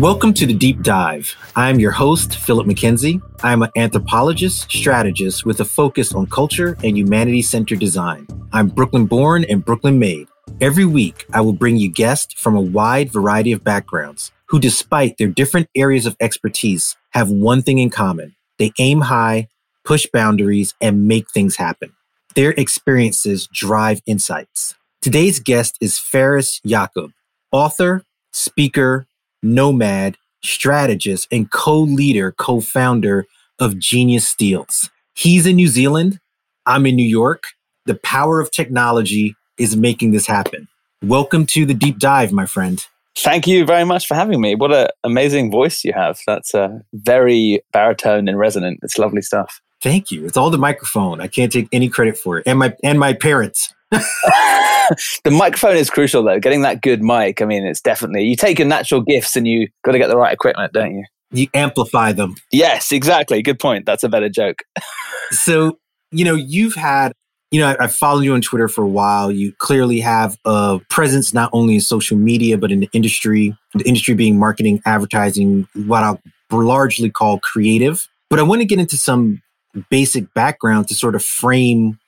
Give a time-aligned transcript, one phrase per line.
[0.00, 1.36] Welcome to the Deep Dive.
[1.56, 3.20] I'm your host, Philip McKenzie.
[3.42, 8.26] I'm an anthropologist, strategist with a focus on culture and humanity centered design.
[8.50, 10.26] I'm Brooklyn born and Brooklyn made.
[10.58, 15.18] Every week, I will bring you guests from a wide variety of backgrounds who, despite
[15.18, 18.34] their different areas of expertise, have one thing in common.
[18.58, 19.48] They aim high,
[19.84, 21.92] push boundaries, and make things happen.
[22.34, 24.74] Their experiences drive insights.
[25.02, 27.10] Today's guest is Faris Yakob,
[27.52, 29.06] author, speaker,
[29.42, 33.26] nomad, strategist, and co leader, co founder
[33.58, 34.90] of Genius Steals.
[35.14, 36.20] He's in New Zealand.
[36.66, 37.44] I'm in New York.
[37.86, 40.68] The power of technology is making this happen.
[41.02, 42.84] Welcome to the deep dive, my friend.
[43.16, 44.54] Thank you very much for having me.
[44.54, 46.20] What an amazing voice you have.
[46.26, 48.80] That's uh, very baritone and resonant.
[48.82, 49.60] It's lovely stuff.
[49.82, 50.26] Thank you.
[50.26, 51.20] It's all the microphone.
[51.20, 52.46] I can't take any credit for it.
[52.46, 53.74] And my and my parents.
[55.24, 56.38] the microphone is crucial though.
[56.38, 57.42] Getting that good mic.
[57.42, 60.16] I mean, it's definitely you take your natural gifts and you got to get the
[60.16, 61.04] right equipment, don't you?
[61.32, 62.34] You amplify them.
[62.50, 63.40] Yes, exactly.
[63.42, 63.86] Good point.
[63.86, 64.62] That's a better joke.
[65.30, 65.78] so,
[66.10, 67.12] you know, you've had,
[67.52, 69.30] you know, I, have followed you on Twitter for a while.
[69.30, 73.86] You clearly have a presence not only in social media, but in the industry, the
[73.86, 78.08] industry being marketing, advertising, what I'll largely call creative.
[78.28, 79.40] But I want to get into some
[79.88, 81.98] basic background to sort of frame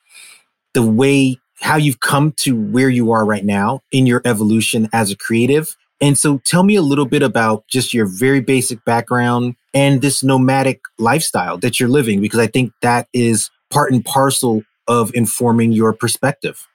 [0.75, 5.11] the way how you've come to where you are right now in your evolution as
[5.11, 5.77] a creative.
[6.01, 10.25] And so tell me a little bit about just your very basic background and this
[10.25, 15.71] nomadic lifestyle that you're living, because I think that is part and parcel of informing
[15.71, 16.67] your perspective.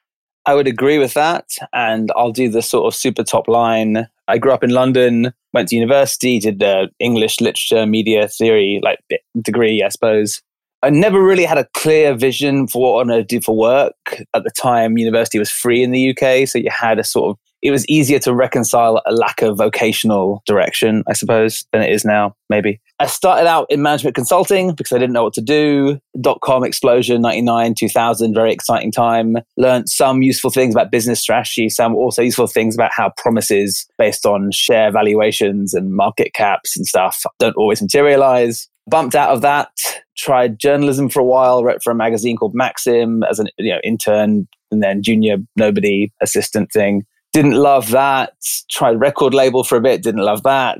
[0.46, 1.50] I would agree with that.
[1.74, 4.08] And I'll do the sort of super top line.
[4.30, 9.00] I grew up in London, went to university, did uh, English literature, media theory, like
[9.42, 10.42] degree, I suppose.
[10.84, 13.96] I never really had a clear vision for what I wanted to do for work.
[14.34, 17.38] At the time, university was free in the UK, so you had a sort of
[17.64, 22.06] it was easier to reconcile a lack of vocational direction, I suppose, than it is
[22.06, 22.80] now, maybe.
[23.00, 26.00] I started out in management consulting because I didn't know what to do.
[26.22, 29.38] Dot com explosion, 99, 2000, very exciting time.
[29.58, 34.26] Learned some useful things about business strategy, some also useful things about how promises based
[34.26, 39.70] on share valuations and market caps and stuff don't always materialize bumped out of that
[40.18, 43.80] tried journalism for a while wrote for a magazine called maxim as an you know
[43.84, 47.06] intern and then junior nobody assistant thing.
[47.34, 48.34] Didn't love that.
[48.70, 50.80] Tried record label for a bit didn't love that.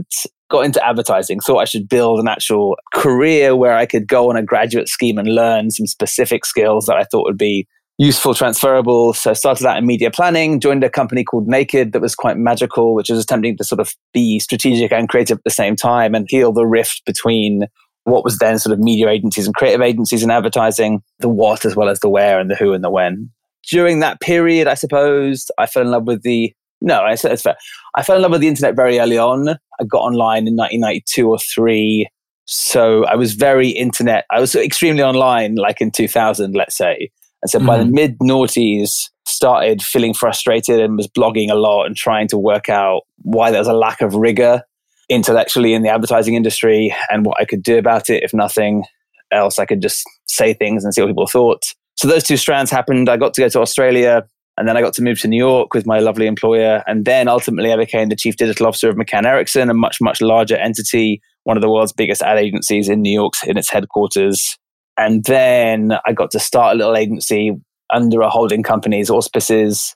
[0.50, 4.38] Got into advertising thought i should build an actual career where i could go on
[4.38, 7.68] a graduate scheme and learn some specific skills that i thought would be
[8.00, 9.12] useful, transferable.
[9.14, 12.94] So started out in media planning, joined a company called Naked that was quite magical,
[12.94, 16.28] which was attempting to sort of be strategic and creative at the same time and
[16.30, 17.64] heal the rift between
[18.08, 21.76] what was then sort of media agencies and creative agencies and advertising, the what as
[21.76, 23.30] well as the where and the who and the when.
[23.70, 27.42] During that period, I suppose I fell in love with the no, I said it's
[27.42, 27.58] fair.
[27.96, 29.50] I fell in love with the internet very early on.
[29.50, 32.08] I got online in 1992 or three.
[32.46, 34.26] So I was very internet.
[34.32, 37.10] I was extremely online, like in 2000, let's say.
[37.42, 37.68] And so mm-hmm.
[37.68, 37.96] by the mm-hmm.
[37.96, 43.02] mid noughties, started feeling frustrated and was blogging a lot and trying to work out
[43.24, 44.62] why there was a lack of rigor
[45.10, 48.24] intellectually in the advertising industry and what I could do about it.
[48.24, 48.84] If nothing
[49.32, 51.64] else, I could just say things and see what people thought.
[51.96, 53.10] So those two strands happened.
[53.10, 54.26] I got to go to Australia
[54.58, 56.84] and then I got to move to New York with my lovely employer.
[56.88, 60.20] And then ultimately I became the chief digital officer of McCann Erickson, a much, much
[60.20, 64.58] larger entity, one of the world's biggest ad agencies in New York in its headquarters.
[64.98, 67.52] And then I got to start a little agency
[67.94, 69.96] under a holding company's auspices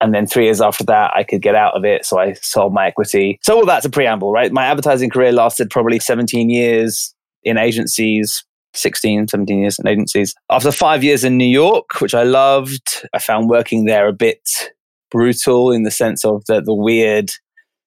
[0.00, 2.06] and then three years after that, I could get out of it.
[2.06, 3.38] So I sold my equity.
[3.42, 4.50] So all that's a preamble, right?
[4.50, 8.44] My advertising career lasted probably 17 years in agencies,
[8.74, 10.34] 16, 17 years in agencies.
[10.50, 14.40] After five years in New York, which I loved, I found working there a bit
[15.10, 17.30] brutal in the sense of the, the weird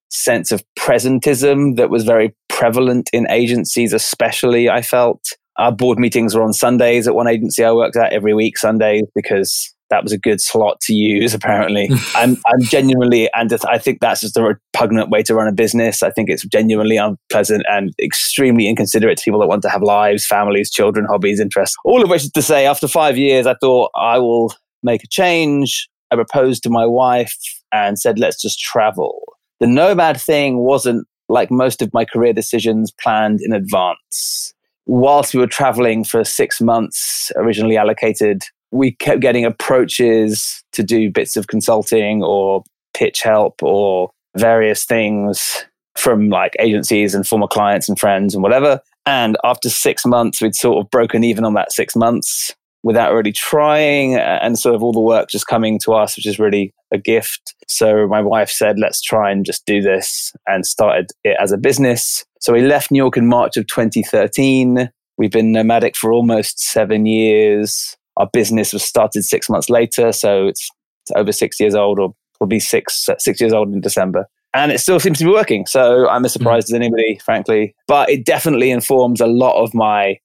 [0.10, 5.22] sense of presentism that was very prevalent in agencies, especially, I felt.
[5.58, 9.04] Our board meetings were on Sundays at one agency I worked at every week, Sundays,
[9.14, 11.34] because that was a good slot to use.
[11.44, 15.54] Apparently, I'm I'm genuinely, and I think that's just a repugnant way to run a
[15.54, 16.04] business.
[16.04, 20.26] I think it's genuinely unpleasant and extremely inconsiderate to people that want to have lives,
[20.26, 21.76] families, children, hobbies, interests.
[21.86, 24.54] All of which is to say, after five years, I thought I will
[24.84, 25.90] make a change.
[26.12, 27.36] I proposed to my wife
[27.72, 29.22] and said, let's just travel.
[29.60, 34.54] The nomad thing wasn't like most of my career decisions planned in advance.
[34.86, 41.12] Whilst we were traveling for six months, originally allocated we kept getting approaches to do
[41.12, 42.64] bits of consulting or
[42.96, 45.66] pitch help or various things
[45.96, 48.80] from like agencies and former clients and friends and whatever.
[49.06, 52.56] And after six months, we'd sort of broken even on that six months.
[52.84, 56.38] without really trying and sort of all the work just coming to us, which is
[56.38, 57.56] really a gift.
[57.68, 61.58] So my wife said, let's try and just do this and started it as a
[61.58, 62.26] business.
[62.42, 64.90] So we left New York in March of 2013.
[65.18, 67.96] We've been nomadic for almost seven years.
[68.18, 70.12] Our business was started six months later.
[70.12, 70.70] So it's,
[71.04, 74.72] it's over six years old or will be six, six years old in December and
[74.72, 75.66] it still seems to be working.
[75.66, 76.72] So I'm as surprised mm.
[76.72, 77.76] as anybody, frankly.
[77.88, 80.20] But it definitely informs a lot of my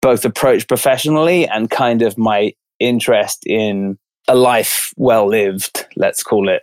[0.00, 3.98] both approach professionally and kind of my interest in
[4.28, 6.62] a life well lived, let's call it.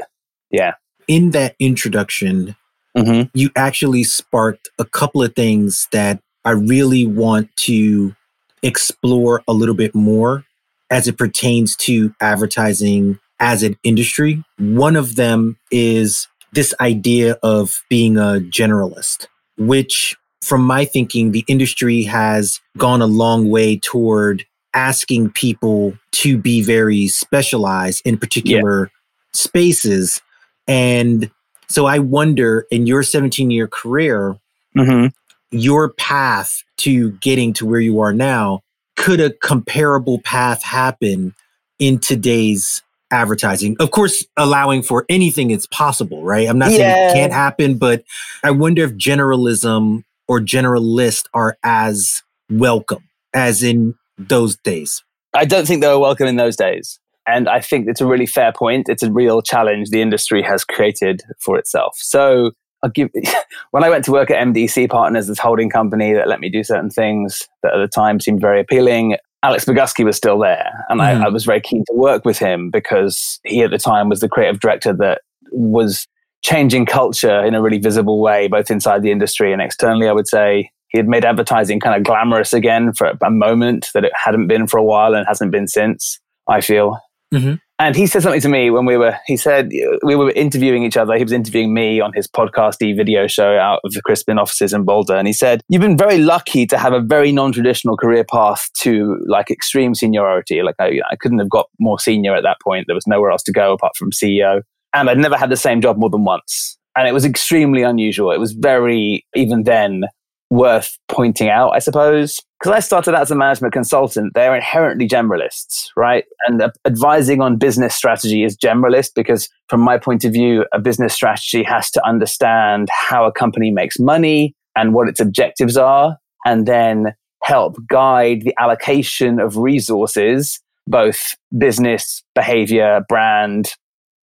[0.50, 0.74] Yeah.
[1.07, 2.56] In that introduction,
[2.98, 3.30] mm-hmm.
[3.34, 8.16] you actually sparked a couple of things that I really want to
[8.63, 10.45] explore a little bit more
[10.91, 14.43] as it pertains to advertising as an industry.
[14.59, 19.27] One of them is this idea of being a generalist,
[19.57, 26.38] which from my thinking, the industry has gone a long way toward asking people to
[26.38, 28.89] be very specialized in particular yeah.
[29.33, 30.21] spaces.
[30.67, 31.29] And
[31.67, 34.38] so I wonder in your 17 year career,
[34.75, 35.07] mm-hmm.
[35.51, 38.61] your path to getting to where you are now,
[39.01, 41.33] could a comparable path happen
[41.80, 43.75] in today's advertising.
[43.80, 46.48] Of course, allowing for anything is possible, right?
[46.48, 46.77] I'm not yeah.
[46.77, 48.03] saying it can't happen, but
[48.44, 52.21] I wonder if generalism or generalist are as
[52.51, 55.03] welcome as in those days.
[55.33, 57.00] I don't think they were welcome in those days.
[57.25, 58.88] And I think it's a really fair point.
[58.88, 61.98] It's a real challenge the industry has created for itself.
[61.98, 62.51] So
[62.83, 63.10] I'll give
[63.72, 66.63] when I went to work at MDC Partners, this holding company that let me do
[66.63, 69.18] certain things that at the time seemed very appealing.
[69.44, 71.04] Alex Bogusky was still there, and mm.
[71.04, 74.19] I, I was very keen to work with him because he at the time was
[74.19, 76.07] the creative director that was
[76.44, 80.07] changing culture in a really visible way, both inside the industry and externally.
[80.07, 84.04] I would say he had made advertising kind of glamorous again for a moment that
[84.04, 86.19] it hadn't been for a while and hasn't been since.
[86.48, 87.00] I feel.
[87.34, 87.56] Mm-hmm.
[87.81, 89.72] And he said something to me when we were, he said,
[90.04, 91.16] we were interviewing each other.
[91.18, 94.86] He was interviewing me on his podcasty video show out of the Crispin offices in
[94.86, 95.16] Boulder.
[95.16, 98.69] And he said, You've been very lucky to have a very non traditional career path
[98.81, 100.62] to like extreme seniority.
[100.62, 102.86] Like I, I couldn't have got more senior at that point.
[102.86, 104.62] There was nowhere else to go apart from CEO.
[104.94, 106.77] And I'd never had the same job more than once.
[106.95, 108.30] And it was extremely unusual.
[108.30, 110.04] It was very, even then,
[110.51, 112.39] worth pointing out, I suppose.
[112.62, 116.25] Because I started out as a management consultant, they're inherently generalists, right?
[116.46, 120.80] And uh, advising on business strategy is generalist because, from my point of view, a
[120.80, 126.18] business strategy has to understand how a company makes money and what its objectives are,
[126.46, 133.74] and then help guide the allocation of resources, both business, behavior, brand,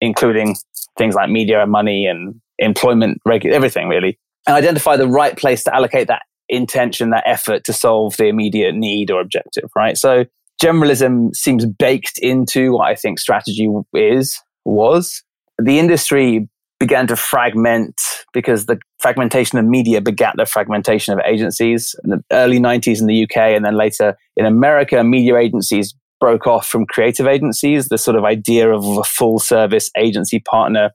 [0.00, 0.54] including
[0.96, 5.74] things like media and money and employment, everything really and identify the right place to
[5.74, 9.96] allocate that intention, that effort to solve the immediate need or objective, right?
[9.96, 10.24] So
[10.62, 15.22] generalism seems baked into what I think strategy is, was.
[15.58, 16.48] The industry
[16.78, 18.00] began to fragment
[18.32, 21.94] because the fragmentation of media begat the fragmentation of agencies.
[22.04, 26.46] In the early 90s in the UK and then later in America, media agencies broke
[26.46, 27.88] off from creative agencies.
[27.88, 30.90] The sort of idea of a full service agency partner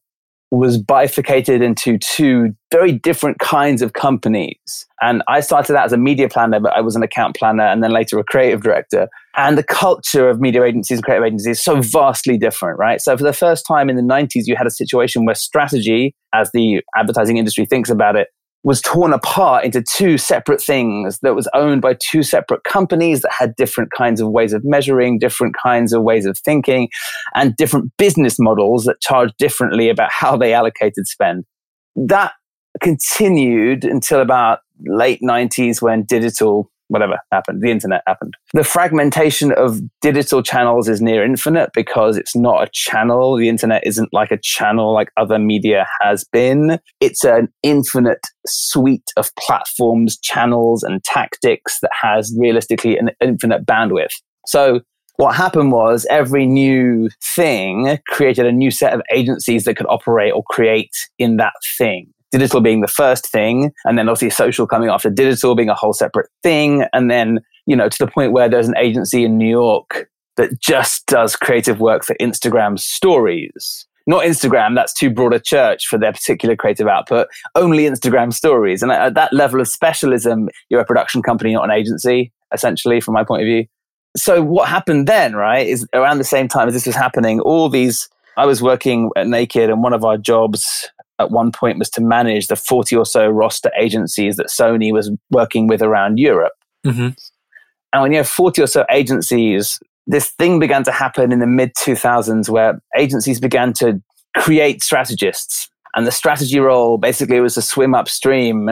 [0.57, 4.85] was bifurcated into two very different kinds of companies.
[5.01, 7.83] And I started out as a media planner, but I was an account planner and
[7.83, 9.07] then later a creative director.
[9.35, 13.01] And the culture of media agencies and creative agencies is so vastly different, right?
[13.01, 16.51] So for the first time in the 90s, you had a situation where strategy, as
[16.53, 18.27] the advertising industry thinks about it,
[18.63, 23.31] was torn apart into two separate things that was owned by two separate companies that
[23.31, 26.89] had different kinds of ways of measuring, different kinds of ways of thinking,
[27.35, 31.43] and different business models that charged differently about how they allocated spend.
[31.95, 32.31] That
[32.81, 38.35] continued until about late 90s when digital whatever happened, the internet happened.
[38.53, 43.35] The fragmentation of digital channels is near infinite because it's not a channel.
[43.35, 46.79] The internet isn't like a channel like other media has been.
[47.01, 54.13] It's an infinite suite of platforms, channels, and tactics that has realistically an infinite bandwidth.
[54.45, 54.81] So
[55.17, 60.33] what happened was every new thing created a new set of agencies that could operate
[60.33, 64.89] or create in that thing digital being the first thing, and then obviously social coming
[64.89, 66.85] after digital being a whole separate thing.
[66.91, 70.59] And then, you know, to the point where there's an agency in New York that
[70.59, 73.85] just does creative work for Instagram stories.
[74.07, 78.81] Not Instagram, that's too broad a church for their particular creative output, only Instagram stories.
[78.81, 83.13] And at that level of specialism, you're a production company, not an agency, essentially, from
[83.13, 83.65] my point of view.
[84.17, 87.69] So, what happened then, right, is around the same time as this was happening, all
[87.69, 91.89] these I was working at Naked, and one of our jobs at one point was
[91.91, 96.53] to manage the 40 or so roster agencies that Sony was working with around Europe.
[96.85, 97.09] Mm-hmm.
[97.93, 101.47] And when you have 40 or so agencies this thing began to happen in the
[101.47, 104.01] mid 2000s where agencies began to
[104.37, 105.69] create strategists.
[105.95, 108.71] And the strategy role basically was to swim upstream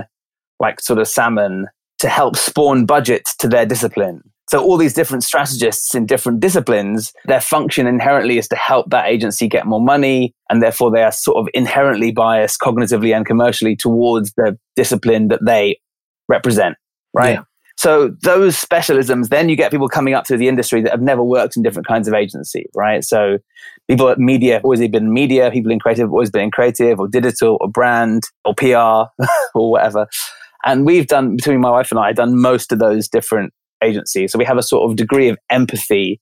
[0.60, 1.67] like sort of salmon
[2.00, 4.21] to help spawn budgets to their discipline.
[4.51, 9.05] So all these different strategists in different disciplines, their function inherently is to help that
[9.08, 10.36] agency get more money.
[10.50, 15.39] And therefore they are sort of inherently biased cognitively and commercially towards the discipline that
[15.46, 15.79] they
[16.27, 16.75] represent.
[17.13, 17.36] Right.
[17.36, 17.43] Yeah.
[17.77, 21.24] So those specialisms, then you get people coming up through the industry that have never
[21.24, 23.05] worked in different kinds of agency, right?
[23.05, 23.38] So
[23.89, 27.00] people at media have always been media, people in creative have always been in creative
[27.00, 29.24] or digital or brand or PR
[29.55, 30.08] or whatever.
[30.65, 34.32] And we've done, between my wife and I, done most of those different agencies.
[34.32, 36.20] So we have a sort of degree of empathy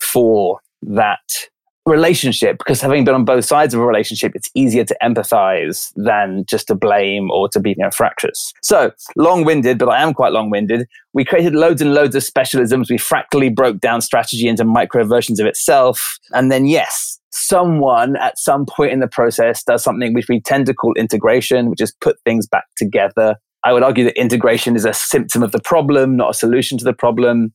[0.00, 1.48] for that
[1.88, 6.44] relationship because having been on both sides of a relationship, it's easier to empathize than
[6.48, 8.52] just to blame or to be you know, fractious.
[8.62, 10.86] So long winded, but I am quite long winded.
[11.14, 12.90] We created loads and loads of specialisms.
[12.90, 16.18] We fractally broke down strategy into micro versions of itself.
[16.32, 20.66] And then, yes, someone at some point in the process does something which we tend
[20.66, 23.36] to call integration, which is put things back together.
[23.68, 26.84] I would argue that integration is a symptom of the problem, not a solution to
[26.84, 27.52] the problem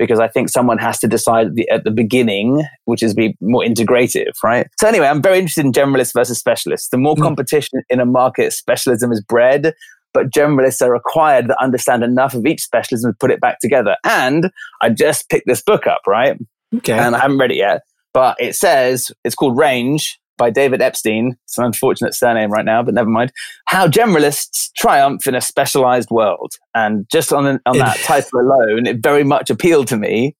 [0.00, 3.36] because I think someone has to decide at the, at the, beginning, which is be
[3.40, 4.66] more integrative, right?
[4.80, 6.88] So anyway, I'm very interested in generalists versus specialists.
[6.88, 7.22] The more mm.
[7.22, 9.74] competition in a market, specialism is bred,
[10.12, 13.94] but generalists are required to understand enough of each specialism to put it back together.
[14.02, 16.36] And I just picked this book up, right?
[16.78, 16.94] Okay.
[16.94, 17.82] And I haven't read it yet,
[18.12, 21.36] but it says it's called Range by David Epstein.
[21.44, 23.32] It's an unfortunate surname right now, but never mind.
[23.66, 26.52] How generalists triumph in a specialized world.
[26.74, 30.36] And just on, on that title alone, it very much appealed to me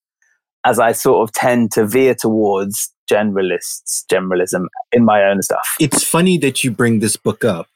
[0.65, 5.67] as I sort of tend to veer towards generalists, generalism in my own stuff.
[5.79, 7.69] It's funny that you bring this book up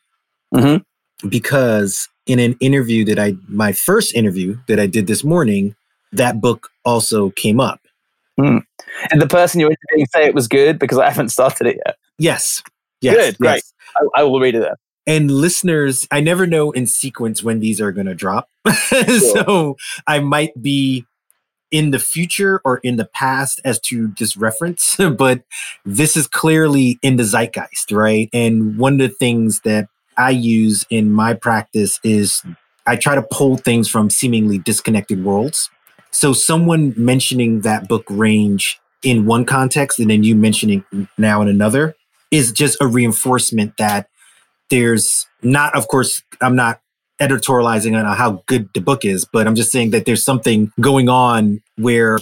[0.55, 1.29] mm-hmm.
[1.29, 5.77] because in an interview that I, my first interview that I did this morning,
[6.13, 7.81] that book also came up.
[8.41, 8.63] Mm.
[9.11, 11.97] And the person you're interviewing say it was good because I haven't started it yet.
[12.19, 12.63] Yes.
[13.01, 13.15] Yes.
[13.15, 13.39] Good.
[13.39, 13.63] Great.
[13.97, 14.75] I, I, will read it then.
[15.07, 18.49] And listeners, I never know in sequence when these are going to drop.
[18.89, 19.21] Sure.
[19.21, 21.07] so I might be
[21.71, 25.43] in the future or in the past as to this reference, but
[25.85, 28.29] this is clearly in the zeitgeist, right?
[28.33, 32.43] And one of the things that I use in my practice is
[32.87, 35.71] I try to pull things from seemingly disconnected worlds.
[36.11, 40.85] So someone mentioning that book range in one context and then you mentioning
[41.17, 41.95] now in another
[42.31, 44.09] is just a reinforcement that
[44.71, 46.81] there's not, of course, I'm not
[47.21, 51.09] editorializing on how good the book is, but I'm just saying that there's something going
[51.09, 52.19] on where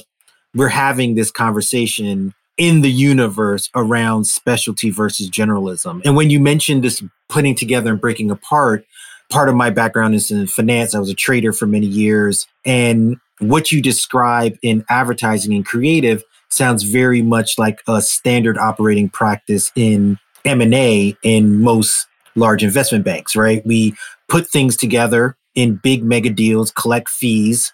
[0.54, 6.00] we're having this conversation in the universe around specialty versus generalism.
[6.04, 8.86] And when you mentioned this putting together and breaking apart,
[9.30, 10.94] part of my background is in finance.
[10.94, 12.46] I was a trader for many years.
[12.64, 16.24] And what you describe in advertising and creative
[16.56, 23.36] sounds very much like a standard operating practice in M&A in most large investment banks,
[23.36, 23.64] right?
[23.66, 23.94] We
[24.28, 27.72] put things together in big mega deals, collect fees,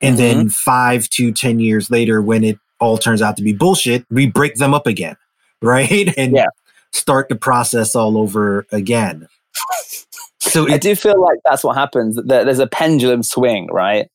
[0.00, 0.38] and mm-hmm.
[0.38, 4.26] then 5 to 10 years later when it all turns out to be bullshit, we
[4.26, 5.16] break them up again,
[5.62, 6.12] right?
[6.16, 6.46] And yeah.
[6.92, 9.28] start the process all over again.
[10.40, 12.18] So I do feel like that's what happens.
[12.24, 14.10] There's a pendulum swing, right?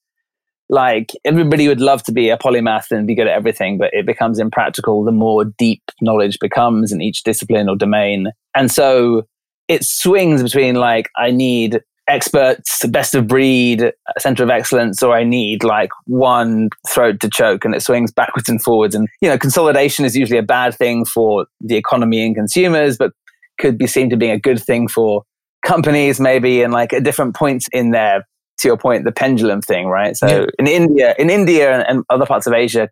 [0.69, 4.05] Like everybody would love to be a polymath and be good at everything, but it
[4.05, 8.27] becomes impractical the more deep knowledge becomes in each discipline or domain.
[8.55, 9.23] And so
[9.67, 15.15] it swings between like, I need experts, best of breed, a center of excellence, or
[15.15, 18.95] I need like one throat to choke and it swings backwards and forwards.
[18.95, 23.11] And, you know, consolidation is usually a bad thing for the economy and consumers, but
[23.59, 25.23] could be seen to being a good thing for
[25.65, 28.25] companies maybe and like at different points in their
[28.59, 30.15] to your point, the pendulum thing, right?
[30.15, 30.45] So yeah.
[30.59, 32.89] in India, in India and other parts of Asia,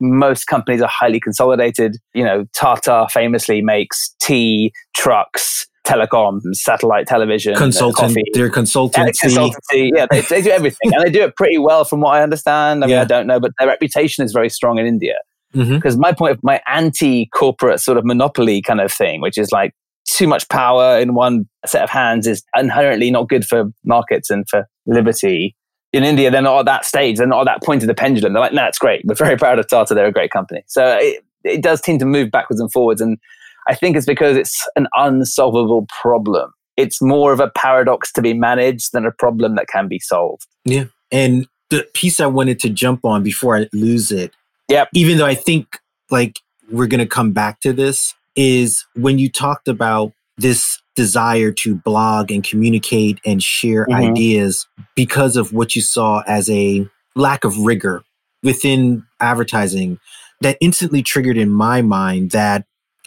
[0.00, 1.96] most companies are highly consolidated.
[2.14, 9.12] You know, Tata famously makes tea, trucks, telecoms, satellite television, consultant, their consultancy.
[9.24, 9.90] consultancy.
[9.94, 12.84] Yeah, they, they do everything, and they do it pretty well, from what I understand.
[12.84, 13.02] I mean, yeah.
[13.02, 15.16] I don't know, but their reputation is very strong in India.
[15.52, 16.00] Because mm-hmm.
[16.00, 19.72] my point, my anti-corporate sort of monopoly kind of thing, which is like
[20.06, 24.46] too much power in one set of hands is inherently not good for markets and
[24.48, 25.54] for liberty.
[25.92, 27.18] In India, they're not at that stage.
[27.18, 28.32] They're not at that point of the pendulum.
[28.32, 29.04] They're like, no, it's great.
[29.06, 29.94] We're very proud of Tata.
[29.94, 30.62] They're a great company.
[30.66, 33.00] So it, it does tend to move backwards and forwards.
[33.00, 33.18] And
[33.66, 36.52] I think it's because it's an unsolvable problem.
[36.76, 40.46] It's more of a paradox to be managed than a problem that can be solved.
[40.64, 40.84] Yeah.
[41.10, 44.32] And the piece I wanted to jump on before I lose it.
[44.68, 44.84] Yeah.
[44.94, 45.78] Even though I think
[46.10, 46.40] like
[46.70, 51.74] we're going to come back to this, is when you talked about this desire to
[51.74, 54.10] blog and communicate and share mm-hmm.
[54.10, 58.02] ideas because of what you saw as a lack of rigor
[58.42, 59.98] within advertising
[60.40, 62.64] that instantly triggered in my mind that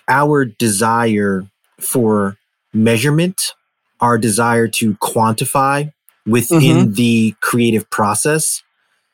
[0.07, 1.43] our desire
[1.79, 2.37] for
[2.73, 3.53] measurement,
[3.99, 5.91] our desire to quantify
[6.25, 6.93] within mm-hmm.
[6.93, 8.63] the creative process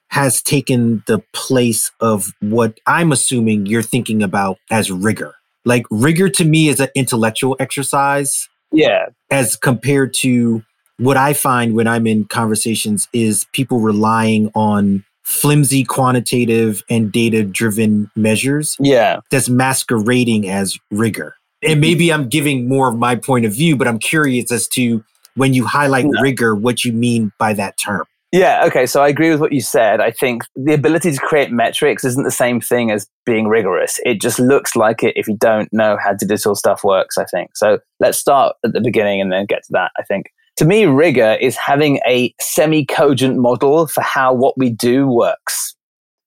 [0.09, 5.35] has taken the place of what I'm assuming you're thinking about as rigor.
[5.67, 8.47] Like rigor to me is an intellectual exercise.
[8.71, 9.07] Yeah.
[9.29, 10.63] As compared to
[10.97, 17.43] what I find when I'm in conversations is people relying on flimsy quantitative and data
[17.43, 18.77] driven measures.
[18.79, 19.19] Yeah.
[19.29, 21.35] That's masquerading as rigor.
[21.61, 25.03] And maybe I'm giving more of my point of view, but I'm curious as to
[25.35, 26.21] when you highlight no.
[26.21, 28.05] rigor, what you mean by that term.
[28.33, 28.85] Yeah, okay.
[28.85, 30.01] So I agree with what you said.
[30.01, 33.99] I think the ability to create metrics isn't the same thing as being rigorous.
[34.05, 37.55] It just looks like it if you don't know how digital stuff works, I think.
[37.55, 40.25] So let's start at the beginning and then get to that, I think.
[40.57, 45.75] To me, rigor is having a semi cogent model for how what we do works.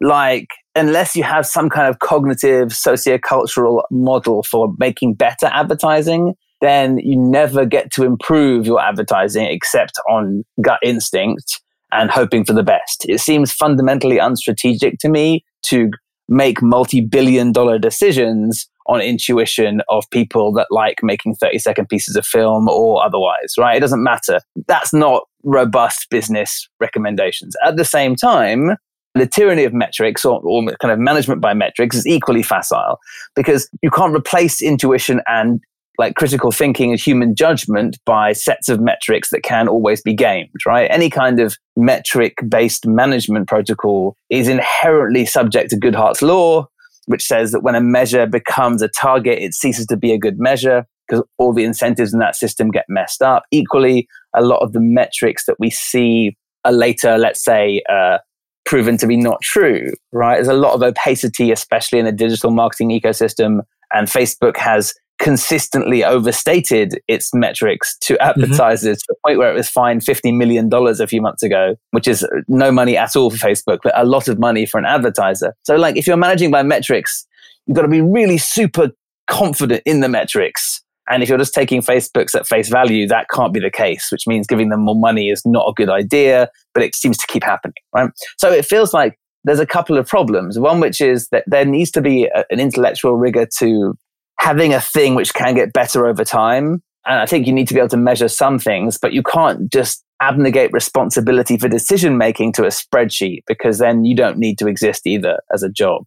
[0.00, 6.96] Like, unless you have some kind of cognitive sociocultural model for making better advertising, then
[6.98, 11.60] you never get to improve your advertising except on gut instinct
[11.92, 13.04] and hoping for the best.
[13.08, 15.90] It seems fundamentally unstrategic to me to
[16.28, 22.16] make multi billion dollar decisions on intuition of people that like making 30 second pieces
[22.16, 23.76] of film or otherwise, right?
[23.76, 24.40] It doesn't matter.
[24.66, 27.54] That's not robust business recommendations.
[27.64, 28.76] At the same time,
[29.14, 32.98] the tyranny of metrics or, or, kind of management by metrics is equally facile
[33.34, 35.60] because you can't replace intuition and
[36.00, 40.48] like critical thinking and human judgment by sets of metrics that can always be gamed,
[40.66, 40.90] right?
[40.90, 46.66] Any kind of metric based management protocol is inherently subject to Goodhart's law,
[47.06, 50.38] which says that when a measure becomes a target, it ceases to be a good
[50.38, 53.42] measure because all the incentives in that system get messed up.
[53.50, 58.18] Equally, a lot of the metrics that we see are later, let's say, uh,
[58.64, 60.36] proven to be not true, right?
[60.36, 63.60] There's a lot of opacity, especially in the digital marketing ecosystem.
[63.92, 69.00] And Facebook has consistently overstated its metrics to advertisers mm-hmm.
[69.00, 72.26] to the point where it was fined $50 million a few months ago, which is
[72.48, 75.54] no money at all for Facebook, but a lot of money for an advertiser.
[75.62, 77.26] So, like, if you're managing by metrics,
[77.66, 78.90] you've got to be really super
[79.28, 80.82] confident in the metrics.
[81.08, 84.26] And if you're just taking Facebook's at face value, that can't be the case, which
[84.26, 87.44] means giving them more money is not a good idea, but it seems to keep
[87.44, 88.10] happening, right?
[88.38, 90.58] So it feels like there's a couple of problems.
[90.58, 93.94] One, which is that there needs to be a, an intellectual rigor to
[94.40, 96.82] having a thing which can get better over time.
[97.06, 99.70] And I think you need to be able to measure some things, but you can't
[99.70, 104.66] just abnegate responsibility for decision making to a spreadsheet because then you don't need to
[104.66, 106.06] exist either as a job.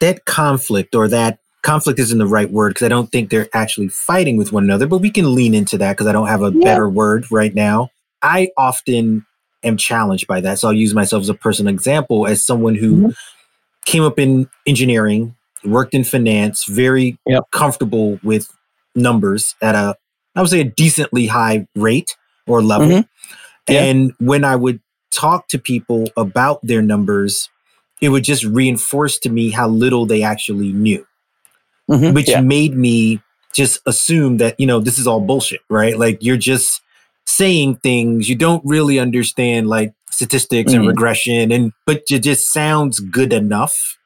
[0.00, 3.88] That conflict or that conflict isn't the right word because I don't think they're actually
[3.88, 6.52] fighting with one another, but we can lean into that because I don't have a
[6.54, 6.64] yeah.
[6.64, 7.90] better word right now.
[8.22, 9.26] I often
[9.62, 10.58] am challenged by that.
[10.58, 13.10] So I'll use myself as a personal example as someone who mm-hmm.
[13.84, 15.35] came up in engineering,
[15.66, 17.44] worked in finance, very yep.
[17.50, 18.52] comfortable with
[18.94, 19.96] numbers at a,
[20.34, 22.88] I would say, a decently high rate or level.
[22.88, 23.72] Mm-hmm.
[23.72, 23.82] Yeah.
[23.82, 27.50] And when I would talk to people about their numbers,
[28.00, 31.06] it would just reinforce to me how little they actually knew,
[31.90, 32.14] mm-hmm.
[32.14, 32.40] which yeah.
[32.40, 33.20] made me
[33.54, 35.98] just assume that, you know, this is all bullshit, right?
[35.98, 36.82] Like you're just
[37.24, 40.80] saying things you don't really understand, like statistics mm-hmm.
[40.80, 43.98] and regression, and but it just sounds good enough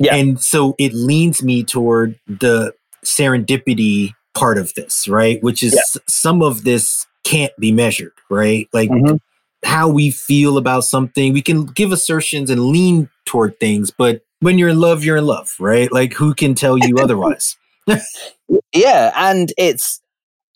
[0.00, 0.14] yeah.
[0.14, 2.72] And so it leans me toward the
[3.04, 5.42] serendipity part of this, right?
[5.42, 6.00] Which is yeah.
[6.08, 8.68] some of this can't be measured, right?
[8.72, 9.16] Like mm-hmm.
[9.64, 14.56] how we feel about something, we can give assertions and lean toward things, but when
[14.56, 15.92] you're in love, you're in love, right?
[15.92, 17.58] Like who can tell you otherwise?
[18.72, 20.00] yeah, and it's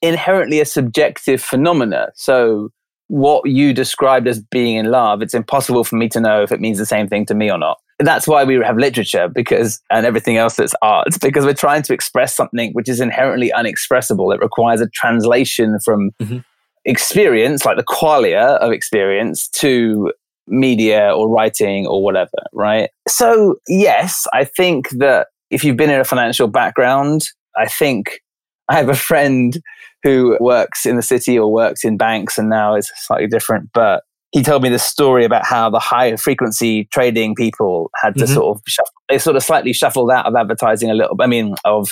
[0.01, 2.09] inherently a subjective phenomena.
[2.15, 2.71] So
[3.09, 6.61] what you described as being in love, it's impossible for me to know if it
[6.61, 10.07] means the same thing to me or not that's why we have literature because and
[10.07, 14.41] everything else that's art because we're trying to express something which is inherently unexpressible it
[14.41, 16.39] requires a translation from mm-hmm.
[16.85, 20.13] experience like the qualia of experience to
[20.47, 26.01] media or writing or whatever right so yes i think that if you've been in
[26.01, 28.21] a financial background i think
[28.69, 29.59] i have a friend
[30.03, 34.03] who works in the city or works in banks and now is slightly different but
[34.35, 38.35] he told me this story about how the high frequency trading people had to mm-hmm.
[38.35, 41.17] sort of shuffle, they sort of slightly shuffled out of advertising a little.
[41.21, 41.91] I mean, of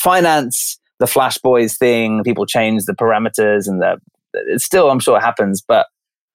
[0.00, 2.24] finance, the Flash Boys thing.
[2.24, 3.98] People changed the parameters, and the
[4.34, 5.62] it's still, I'm sure, it happens.
[5.62, 5.86] But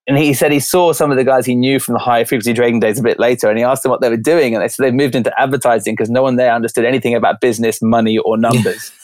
[0.07, 2.53] and he said he saw some of the guys he knew from the high frequency
[2.53, 4.69] trading days a bit later, and he asked them what they were doing, and they
[4.69, 8.37] said they moved into advertising because no one there understood anything about business, money, or
[8.37, 8.93] numbers.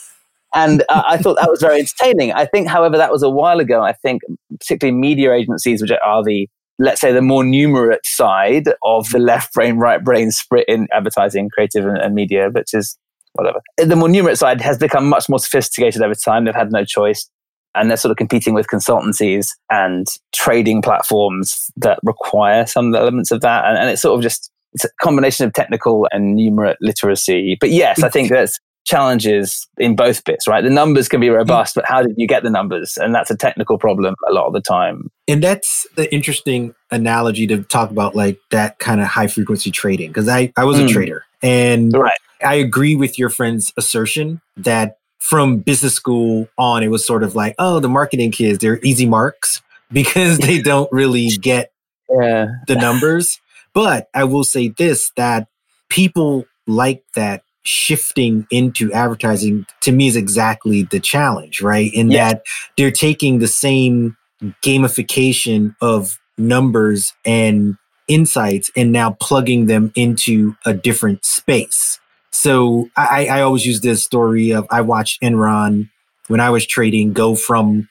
[0.55, 2.31] And uh, I thought that was very entertaining.
[2.31, 3.83] I think, however, that was a while ago.
[3.83, 4.21] I think
[4.59, 6.47] particularly media agencies, which are the
[6.79, 11.49] let's say, the more numerate side of the left brain, right brain split in advertising,
[11.49, 12.97] creative, and, and media, which is
[13.33, 13.61] whatever.
[13.77, 16.45] The more numerate side has become much more sophisticated over time.
[16.45, 17.29] They've had no choice.
[17.75, 23.41] And they're sort of competing with consultancies and trading platforms that require some elements of
[23.41, 23.65] that.
[23.65, 27.57] And, and it's sort of just it's a combination of technical and numerate literacy.
[27.59, 30.63] But yes, I think there's challenges in both bits, right?
[30.63, 32.97] The numbers can be robust, but how did you get the numbers?
[32.97, 35.09] And that's a technical problem a lot of the time.
[35.27, 40.13] And that's the interesting analogy to talk about like that kind of high frequency trading.
[40.13, 40.85] Cause I, I was mm.
[40.85, 42.17] a trader and right.
[42.43, 47.35] I agree with your friend's assertion that from business school on, it was sort of
[47.35, 51.71] like, oh, the marketing kids, they're easy marks because they don't really get
[52.09, 52.47] yeah.
[52.67, 53.41] the numbers.
[53.73, 55.47] But I will say this that
[55.89, 61.91] people like that shifting into advertising to me is exactly the challenge, right?
[61.93, 62.33] In yeah.
[62.33, 62.45] that
[62.77, 64.15] they're taking the same
[64.63, 71.99] gamification of numbers and insights and now plugging them into a different space.
[72.31, 75.89] So I, I always use this story of I watched Enron
[76.27, 77.87] when I was trading go from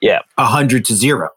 [0.00, 1.30] yeah a hundred to zero,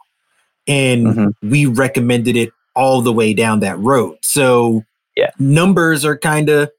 [0.67, 1.49] and mm-hmm.
[1.49, 4.17] we recommended it all the way down that road.
[4.23, 4.83] So
[5.15, 6.71] yeah, numbers are kind of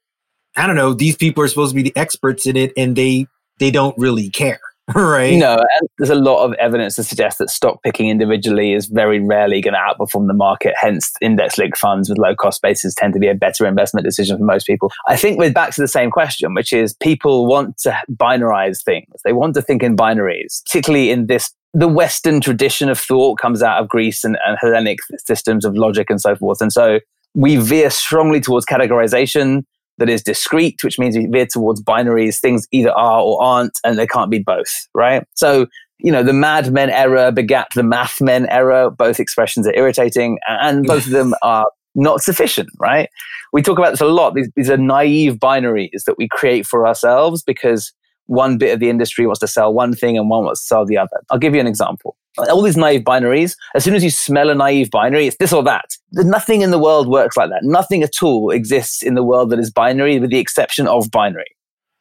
[0.58, 0.92] I don't know.
[0.92, 3.26] These people are supposed to be the experts in it, and they
[3.58, 4.60] they don't really care.
[4.94, 5.36] right?
[5.36, 5.58] No,
[5.98, 9.74] there's a lot of evidence to suggest that stock picking individually is very rarely going
[9.74, 10.74] to outperform the market.
[10.80, 14.38] Hence, index linked funds with low cost bases tend to be a better investment decision
[14.38, 14.90] for most people.
[15.06, 19.12] I think we're back to the same question, which is people want to binarize things.
[19.24, 21.52] They want to think in binaries, particularly in this.
[21.74, 26.08] The Western tradition of thought comes out of Greece and, and Hellenic systems of logic
[26.08, 26.62] and so forth.
[26.62, 27.00] And so
[27.34, 29.64] we veer strongly towards categorization
[29.98, 32.40] that is discrete, which means we veer towards binaries.
[32.40, 35.24] Things either are or aren't, and they can't be both, right?
[35.34, 35.66] So,
[35.98, 38.90] you know, the Mad Men era begat the Math Men era.
[38.90, 43.08] Both expressions are irritating, and both of them are not sufficient, right?
[43.52, 44.34] We talk about this a lot.
[44.34, 47.92] These, these are naive binaries that we create for ourselves because
[48.26, 50.84] one bit of the industry wants to sell one thing and one wants to sell
[50.84, 51.20] the other.
[51.30, 52.16] I'll give you an example.
[52.38, 55.62] All these naive binaries, as soon as you smell a naive binary, it's this or
[55.64, 55.86] that.
[56.12, 57.60] Nothing in the world works like that.
[57.62, 61.56] Nothing at all exists in the world that is binary with the exception of binary.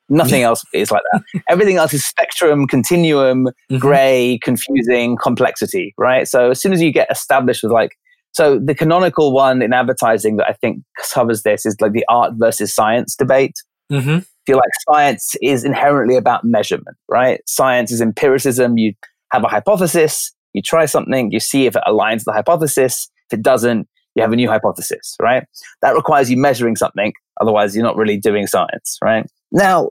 [0.10, 1.44] Nothing else is like that.
[1.50, 3.78] Everything else is spectrum, continuum, mm-hmm.
[3.78, 6.28] gray, confusing, complexity, right?
[6.28, 7.98] So as soon as you get established with like,
[8.32, 12.34] so the canonical one in advertising that I think covers this is like the art
[12.38, 13.56] versus science debate.
[13.92, 17.42] Mm-hmm feel like science is inherently about measurement, right?
[17.46, 18.78] Science is empiricism.
[18.78, 18.94] You
[19.32, 23.10] have a hypothesis, you try something, you see if it aligns the hypothesis.
[23.30, 25.46] If it doesn't, you have a new hypothesis, right?
[25.82, 27.14] That requires you measuring something.
[27.40, 29.26] Otherwise, you're not really doing science, right?
[29.52, 29.90] Now,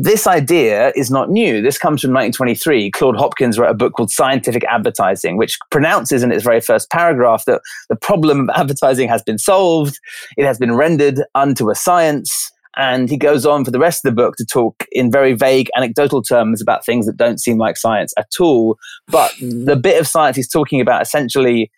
[0.00, 1.60] this idea is not new.
[1.62, 2.90] This comes from 1923.
[2.90, 7.44] Claude Hopkins wrote a book called Scientific Advertising, which pronounces in its very first paragraph
[7.46, 9.98] that the problem of advertising has been solved.
[10.36, 12.50] It has been rendered unto a science.
[12.76, 15.68] And he goes on for the rest of the book to talk in very vague
[15.76, 18.76] anecdotal terms about things that don't seem like science at all.
[19.08, 21.70] But the bit of science he's talking about essentially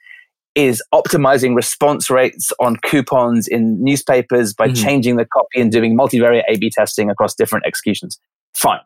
[0.55, 4.83] is optimizing response rates on coupons in newspapers by mm-hmm.
[4.83, 8.19] changing the copy and doing multivariate A B testing across different executions.
[8.55, 8.81] Fine.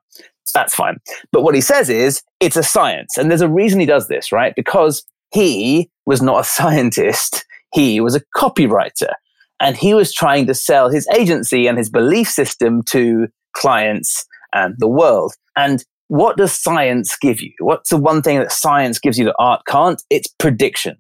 [0.53, 0.99] That's fine.
[1.31, 3.17] But what he says is it's a science.
[3.17, 4.53] And there's a reason he does this, right?
[4.57, 9.13] Because he was not a scientist, he was a copywriter
[9.61, 14.75] and he was trying to sell his agency and his belief system to clients and
[14.79, 15.35] the world.
[15.57, 17.53] And what does science give you?
[17.61, 20.03] What's the one thing that science gives you that art can't?
[20.11, 20.97] It's prediction.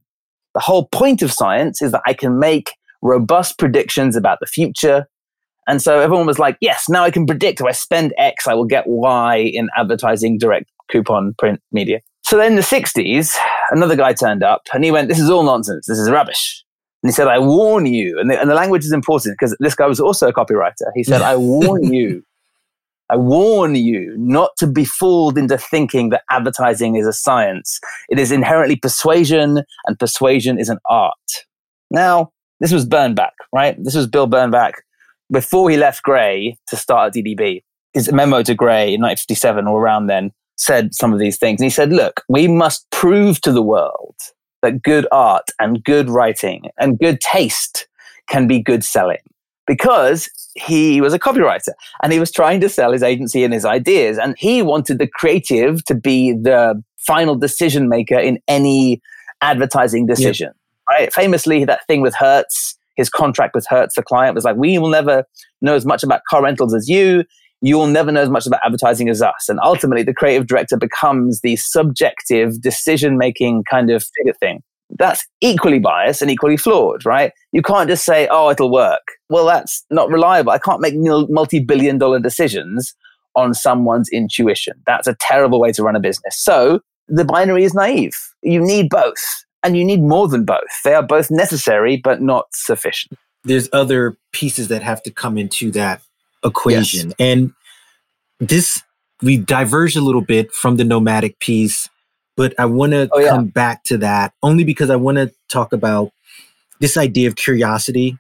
[0.55, 5.07] The whole point of science is that I can make robust predictions about the future.
[5.66, 8.55] And so everyone was like, yes, now I can predict if I spend X, I
[8.55, 12.01] will get Y in advertising, direct coupon, print media.
[12.25, 13.37] So then in the 60s,
[13.70, 15.87] another guy turned up and he went, this is all nonsense.
[15.87, 16.64] This is rubbish.
[17.02, 18.18] And he said, I warn you.
[18.18, 20.88] And the, and the language is important because this guy was also a copywriter.
[20.94, 22.22] He said, I warn you.
[23.10, 27.80] I warn you not to be fooled into thinking that advertising is a science.
[28.08, 31.12] It is inherently persuasion, and persuasion is an art.
[31.90, 33.76] Now, this was Bernbach, right?
[33.82, 34.74] This was Bill Bernbach
[35.32, 37.64] before he left Grey to start at DDB.
[37.94, 41.60] His memo to Grey in 1957 or around then said some of these things.
[41.60, 44.14] And he said, look, we must prove to the world
[44.62, 47.88] that good art and good writing and good taste
[48.29, 49.18] can be good selling
[49.66, 53.64] because he was a copywriter and he was trying to sell his agency and his
[53.64, 59.01] ideas and he wanted the creative to be the final decision maker in any
[59.40, 60.53] advertising decision
[60.90, 61.12] right?
[61.12, 64.88] Famously that thing with hertz his contract with hertz the client was like we will
[64.88, 65.25] never
[65.61, 67.25] know as much about car rentals as you
[67.62, 69.49] you will never know as much about advertising as us.
[69.49, 74.62] And ultimately, the creative director becomes the subjective decision making kind of figure thing.
[74.99, 77.33] that's equally biased and equally flawed, right?
[77.53, 79.03] You can't just say, oh, it'll work.
[79.29, 80.53] Well, that's not reliable.
[80.53, 82.94] I can't make multi billion dollar decisions
[83.37, 84.75] on someone's intuition.
[84.87, 86.37] That's a terrible way to run a business.
[86.37, 88.16] So the binary is naive.
[88.42, 90.59] You need both, and you need more than both.
[90.85, 93.18] They are both necessary, but not sufficient.
[93.44, 96.03] There's other pieces that have to come into that
[96.44, 97.09] equation.
[97.09, 97.16] Yes.
[97.18, 97.53] And
[98.38, 98.83] this,
[99.22, 101.88] we diverge a little bit from the nomadic piece
[102.40, 103.29] but I want to oh, yeah.
[103.29, 106.11] come back to that only because I want to talk about
[106.79, 108.16] this idea of curiosity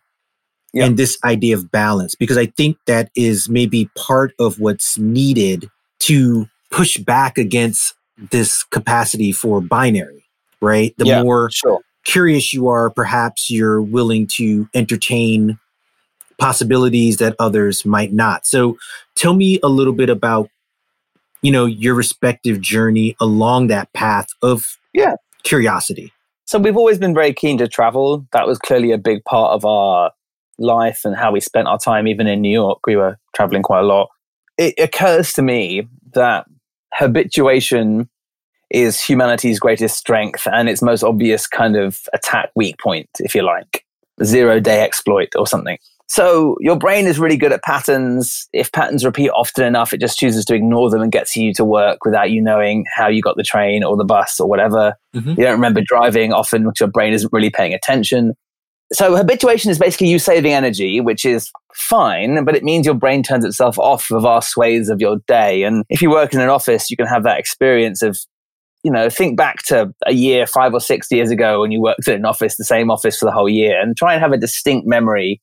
[0.74, 0.84] yeah.
[0.84, 5.70] and this idea of balance because I think that is maybe part of what's needed
[6.00, 7.94] to push back against
[8.30, 10.26] this capacity for binary,
[10.60, 10.94] right?
[10.98, 11.80] The yeah, more sure.
[12.04, 15.58] curious you are, perhaps you're willing to entertain
[16.40, 18.46] possibilities that others might not.
[18.46, 18.78] So
[19.14, 20.48] tell me a little bit about
[21.42, 25.14] you know your respective journey along that path of yeah.
[25.44, 26.12] curiosity.
[26.46, 28.26] So we've always been very keen to travel.
[28.32, 30.10] That was clearly a big part of our
[30.58, 32.08] life and how we spent our time.
[32.08, 34.08] Even in new york we were traveling quite a lot.
[34.58, 36.46] It occurs to me that
[36.92, 38.08] habituation
[38.70, 43.42] is humanity's greatest strength and its most obvious kind of attack weak point if you
[43.42, 43.84] like.
[44.22, 45.78] Zero day exploit or something
[46.10, 48.48] so your brain is really good at patterns.
[48.52, 51.64] If patterns repeat often enough, it just chooses to ignore them and gets you to
[51.64, 54.94] work without you knowing how you got the train or the bus or whatever.
[55.14, 55.30] Mm-hmm.
[55.30, 58.34] You don't remember driving often because your brain isn't really paying attention.
[58.92, 63.22] So habituation is basically you saving energy, which is fine, but it means your brain
[63.22, 65.62] turns itself off for vast swathes of your day.
[65.62, 68.18] And if you work in an office, you can have that experience of
[68.82, 72.08] you know, think back to a year, five or six years ago when you worked
[72.08, 74.38] in an office, the same office for the whole year, and try and have a
[74.38, 75.38] distinct memory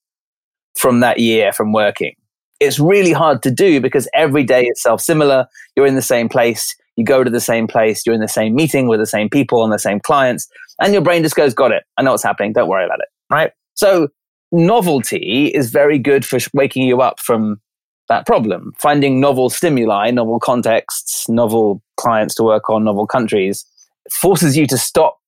[0.77, 2.13] from that year from working.
[2.59, 5.45] It's really hard to do because every day is self similar.
[5.75, 8.55] You're in the same place, you go to the same place, you're in the same
[8.55, 10.47] meeting with the same people and the same clients,
[10.81, 11.83] and your brain just goes, Got it.
[11.97, 12.53] I know what's happening.
[12.53, 13.07] Don't worry about it.
[13.29, 13.51] Right.
[13.75, 14.09] So,
[14.51, 17.61] novelty is very good for waking you up from
[18.09, 18.71] that problem.
[18.79, 23.65] Finding novel stimuli, novel contexts, novel clients to work on, novel countries
[24.11, 25.19] forces you to stop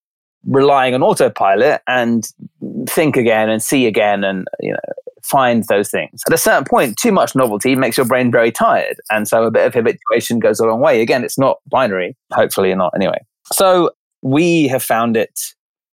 [0.45, 2.29] relying on autopilot and
[2.87, 4.79] think again and see again and you know
[5.23, 6.21] find those things.
[6.27, 8.97] At a certain point, too much novelty makes your brain very tired.
[9.09, 11.01] And so a bit of habituation goes a long way.
[11.01, 13.19] Again, it's not binary, hopefully not anyway.
[13.51, 15.39] So we have found it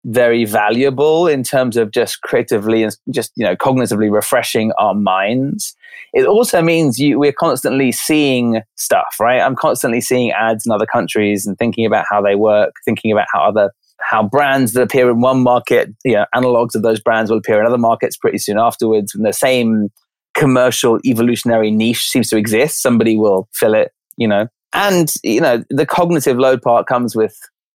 [0.05, 5.75] very valuable in terms of just creatively and just you know cognitively refreshing our minds
[6.13, 10.85] it also means you we're constantly seeing stuff right i'm constantly seeing ads in other
[10.85, 15.09] countries and thinking about how they work thinking about how other how brands that appear
[15.09, 18.37] in one market, you know, analogs of those brands will appear in other markets pretty
[18.37, 19.13] soon afterwards.
[19.13, 19.89] And the same
[20.35, 22.81] commercial evolutionary niche seems to exist.
[22.81, 24.47] Somebody will fill it, you know.
[24.73, 27.35] And, you know, the cognitive load part comes with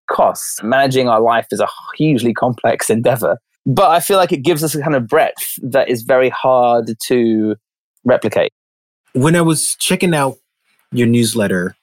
[0.09, 0.61] costs.
[0.63, 3.37] Managing our life is a hugely complex endeavor.
[3.65, 6.91] But I feel like it gives us a kind of breadth that is very hard
[7.07, 7.55] to
[8.03, 8.51] replicate.
[9.13, 10.37] When I was checking out
[10.91, 11.75] your newsletter,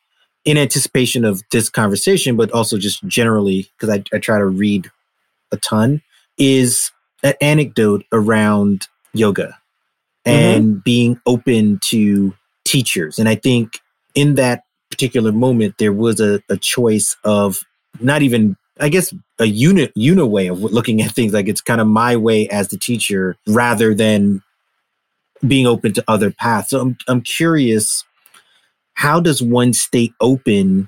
[0.44, 4.90] in anticipation of this conversation, but also just generally, because I, I try to read
[5.53, 6.03] a ton,
[6.38, 6.90] is
[7.22, 9.59] an anecdote around yoga
[10.24, 10.79] and mm-hmm.
[10.85, 13.18] being open to teachers.
[13.18, 13.81] And I think
[14.14, 17.62] in that particular moment, there was a, a choice of
[18.00, 21.33] not even, I guess, a unit, unit way of looking at things.
[21.33, 24.42] Like it's kind of my way as the teacher rather than
[25.46, 26.70] being open to other paths.
[26.70, 28.05] So I'm, I'm curious
[29.00, 30.86] how does one stay open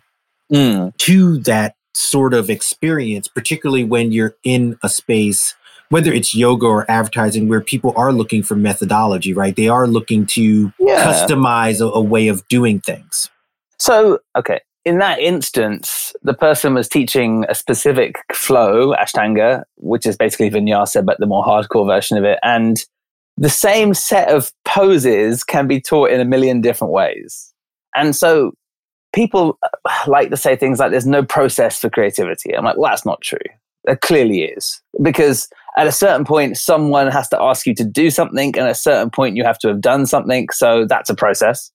[0.53, 0.95] mm.
[0.99, 5.55] to that sort of experience, particularly when you're in a space,
[5.89, 9.57] whether it's yoga or advertising, where people are looking for methodology, right?
[9.57, 11.07] They are looking to yeah.
[11.07, 13.31] customize a, a way of doing things.
[13.79, 20.19] So, okay, in that instance, the person was teaching a specific flow, Ashtanga, which is
[20.19, 22.39] basically vinyasa, but the more hardcore version of it.
[22.43, 22.77] And
[23.39, 27.52] the same set of poses can be taught in a million different ways.
[27.95, 28.53] And so
[29.13, 32.55] people uh, like to say things like there's no process for creativity.
[32.55, 33.39] I'm like, well, that's not true.
[33.85, 34.81] There clearly is.
[35.03, 38.73] Because at a certain point, someone has to ask you to do something, and at
[38.73, 40.49] a certain point, you have to have done something.
[40.53, 41.71] So that's a process.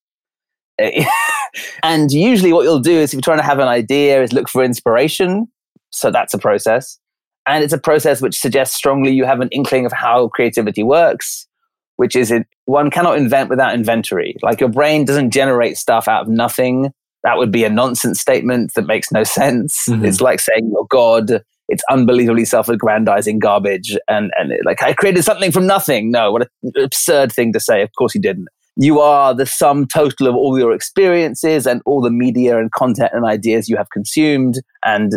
[1.84, 4.48] and usually, what you'll do is if you're trying to have an idea, is look
[4.48, 5.48] for inspiration.
[5.92, 7.00] So that's a process.
[7.48, 11.48] And it's a process which suggests strongly you have an inkling of how creativity works
[11.98, 14.38] which is it, one cannot invent without inventory.
[14.42, 16.94] Like your brain doesn't generate stuff out of nothing.
[17.24, 19.86] That would be a nonsense statement that makes no sense.
[19.90, 20.06] Mm-hmm.
[20.06, 21.44] It's like saying you're God.
[21.70, 23.98] It's unbelievably self-aggrandizing garbage.
[24.08, 26.12] And, and it, like, I created something from nothing.
[26.12, 27.82] No, what an absurd thing to say.
[27.82, 28.48] Of course you didn't.
[28.78, 33.10] you are the sum total of all your experiences and all the media and content
[33.12, 34.62] and ideas you have consumed.
[34.86, 35.14] And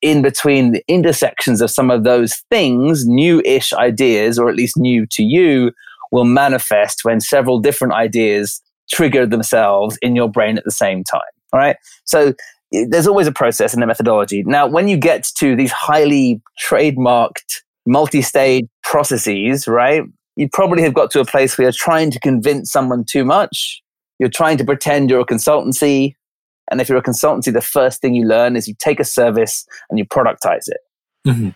[0.00, 4.78] in between the intersections of some of those things, new ish ideas, or at least
[4.78, 5.70] new to you,
[6.14, 11.20] will manifest when several different ideas trigger themselves in your brain at the same time.
[11.52, 11.76] All right.
[12.04, 12.32] So
[12.70, 14.42] there's always a process and a methodology.
[14.46, 20.04] Now, when you get to these highly trademarked multi stage processes, right?
[20.36, 23.82] you probably have got to a place where you're trying to convince someone too much.
[24.18, 26.14] You're trying to pretend you're a consultancy.
[26.70, 29.66] And if you're a consultancy, the first thing you learn is you take a service
[29.90, 30.78] and you productize it.
[31.26, 31.50] Mm-hmm.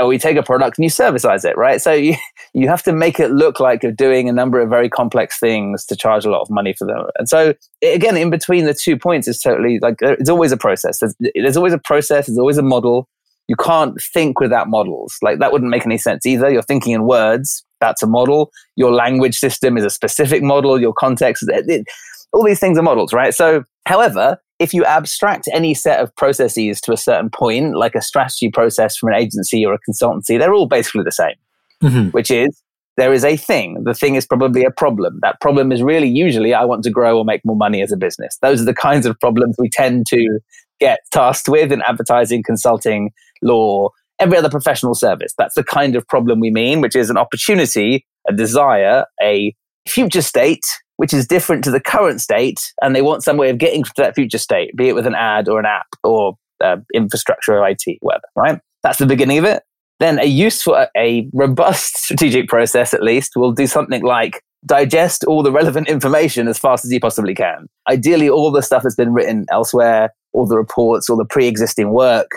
[0.00, 1.80] Or you take a product and you servicize it, right?
[1.80, 2.16] So you,
[2.54, 5.84] you have to make it look like you're doing a number of very complex things
[5.86, 7.06] to charge a lot of money for them.
[7.18, 10.98] And so, again, in between the two points is totally like, it's always a process.
[11.00, 13.08] There's, there's always a process, there's always a model.
[13.46, 15.16] You can't think without models.
[15.20, 16.50] Like, that wouldn't make any sense either.
[16.50, 18.50] You're thinking in words, that's a model.
[18.76, 20.80] Your language system is a specific model.
[20.80, 21.86] Your context, it, it,
[22.32, 23.34] all these things are models, right?
[23.34, 28.00] So, however, if you abstract any set of processes to a certain point, like a
[28.00, 31.36] strategy process from an agency or a consultancy, they're all basically the same,
[31.82, 32.08] mm-hmm.
[32.08, 32.62] which is
[32.96, 33.84] there is a thing.
[33.84, 35.18] The thing is probably a problem.
[35.20, 37.96] That problem is really usually I want to grow or make more money as a
[37.98, 38.38] business.
[38.40, 40.40] Those are the kinds of problems we tend to
[40.80, 45.34] get tasked with in advertising, consulting, law, every other professional service.
[45.36, 49.54] That's the kind of problem we mean, which is an opportunity, a desire, a
[49.86, 50.64] future state,
[50.96, 52.72] which is different to the current state.
[52.82, 55.14] And they want some way of getting to that future state, be it with an
[55.14, 58.60] ad or an app or uh, infrastructure or IT, whatever, right?
[58.82, 59.62] That's the beginning of it.
[60.00, 65.42] Then a useful, a robust strategic process, at least, will do something like digest all
[65.42, 67.66] the relevant information as fast as you possibly can.
[67.88, 71.92] Ideally, all the stuff that's been written elsewhere, all the reports, all the pre existing
[71.92, 72.28] work,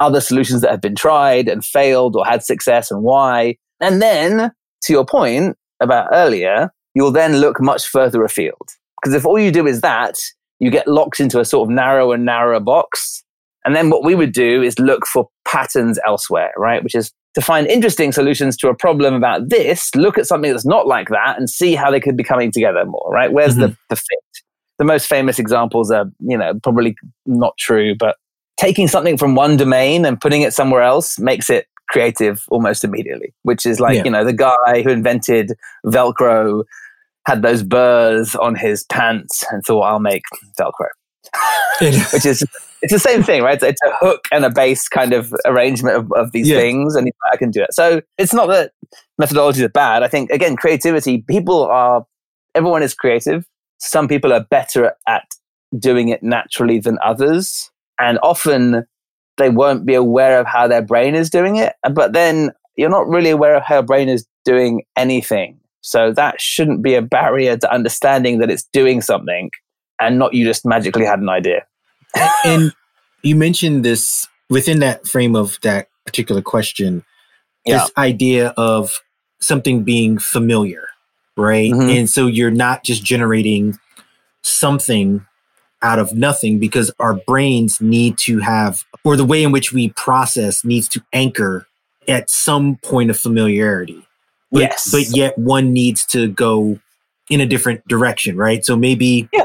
[0.00, 3.56] other solutions that have been tried and failed or had success and why.
[3.80, 8.68] And then, to your point about earlier, you'll then look much further afield.
[9.00, 10.16] Because if all you do is that,
[10.60, 13.24] you get locked into a sort of narrower and narrower box.
[13.64, 16.82] And then what we would do is look for patterns elsewhere, right?
[16.82, 20.66] Which is to find interesting solutions to a problem about this, look at something that's
[20.66, 23.32] not like that and see how they could be coming together more, right?
[23.32, 23.72] Where's mm-hmm.
[23.72, 24.18] the, the fit?
[24.78, 28.16] The most famous examples are, you know, probably not true, but
[28.56, 33.34] taking something from one domain and putting it somewhere else makes it creative almost immediately,
[33.42, 34.04] which is like, yeah.
[34.04, 35.52] you know, the guy who invented
[35.86, 36.64] Velcro
[37.26, 40.22] had those burrs on his pants and thought, I'll make
[40.58, 40.88] Velcro.
[42.12, 42.44] which is
[42.82, 43.54] it's the same thing, right?
[43.54, 46.58] It's, it's, a hook and a base kind of arrangement of, of these yeah.
[46.58, 47.72] things, and I can do it.
[47.72, 48.72] So it's not that
[49.20, 50.02] methodologies are bad.
[50.02, 51.22] I think again, creativity.
[51.22, 52.04] People are
[52.54, 53.46] everyone is creative.
[53.78, 55.24] Some people are better at
[55.78, 58.84] doing it naturally than others and often
[59.38, 61.74] they won't be aware of how their brain is doing it.
[61.92, 65.58] But then you're not really aware of how your brain is doing anything.
[65.82, 69.50] So that shouldn't be a barrier to understanding that it's doing something
[70.00, 71.66] and not you just magically had an idea.
[72.44, 72.72] and
[73.22, 77.04] you mentioned this within that frame of that particular question,
[77.64, 77.78] yeah.
[77.78, 79.00] this idea of
[79.40, 80.86] something being familiar,
[81.36, 81.72] right?
[81.72, 81.88] Mm-hmm.
[81.88, 83.78] And so you're not just generating
[84.42, 85.24] something
[85.82, 89.88] out of nothing because our brains need to have, or the way in which we
[89.90, 91.66] process needs to anchor
[92.06, 94.06] at some point of familiarity.
[94.52, 94.88] But, yes.
[94.92, 96.78] But yet one needs to go
[97.30, 98.64] in a different direction, right?
[98.64, 99.44] So maybe yeah.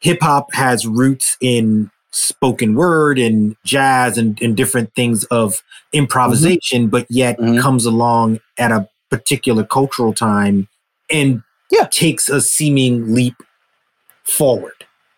[0.00, 6.82] hip hop has roots in spoken word and jazz and, and different things of improvisation,
[6.82, 6.90] mm-hmm.
[6.90, 7.60] but yet mm-hmm.
[7.60, 10.68] comes along at a particular cultural time
[11.10, 11.86] and yeah.
[11.90, 13.34] takes a seeming leap
[14.24, 14.76] forward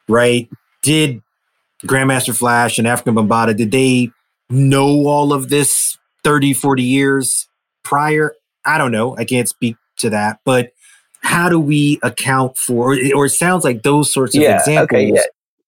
[0.08, 0.48] right?
[0.82, 1.22] Did
[1.86, 4.10] Grandmaster Flash and Afrika Bambaataa, did they
[4.50, 7.48] know all of this 30, 40 years
[7.84, 8.34] prior?
[8.64, 9.16] I don't know.
[9.16, 10.40] I can't speak to that.
[10.44, 10.72] But
[11.22, 15.12] how do we account for, or it sounds like those sorts of yeah, examples okay,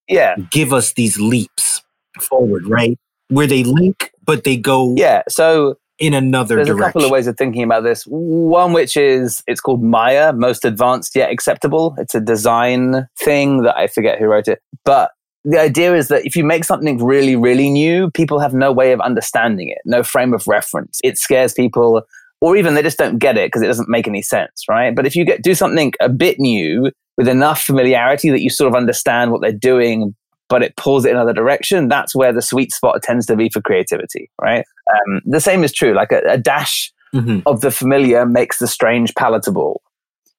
[0.08, 0.36] yeah.
[0.36, 0.44] yeah.
[0.50, 1.82] give us these leaps
[2.20, 2.98] forward, right?
[3.28, 5.22] Where they link, but they go yeah.
[5.28, 6.82] So in another There's direction.
[6.82, 8.04] a couple of ways of thinking about this.
[8.04, 11.94] One which is it's called Maya, most advanced yet acceptable.
[11.98, 14.60] It's a design thing that I forget who wrote it.
[14.84, 15.10] But
[15.44, 18.92] the idea is that if you make something really, really new, people have no way
[18.92, 21.00] of understanding it, no frame of reference.
[21.04, 22.02] It scares people,
[22.40, 24.94] or even they just don't get it because it doesn't make any sense, right?
[24.94, 28.68] But if you get do something a bit new with enough familiarity that you sort
[28.68, 30.14] of understand what they're doing,
[30.48, 33.48] but it pulls it in another direction, that's where the sweet spot tends to be
[33.50, 34.64] for creativity, right?
[34.92, 35.94] Um, the same is true.
[35.94, 37.40] Like a, a dash mm-hmm.
[37.46, 39.82] of the familiar makes the strange palatable,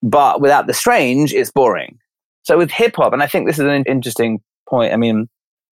[0.01, 1.99] but without the strange, it's boring.
[2.43, 4.93] So with hip hop, and I think this is an interesting point.
[4.93, 5.29] I mean,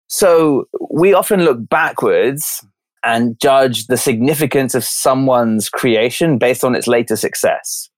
[0.07, 2.65] so we often look backwards
[3.05, 7.89] and judge the significance of someone's creation based on its later success.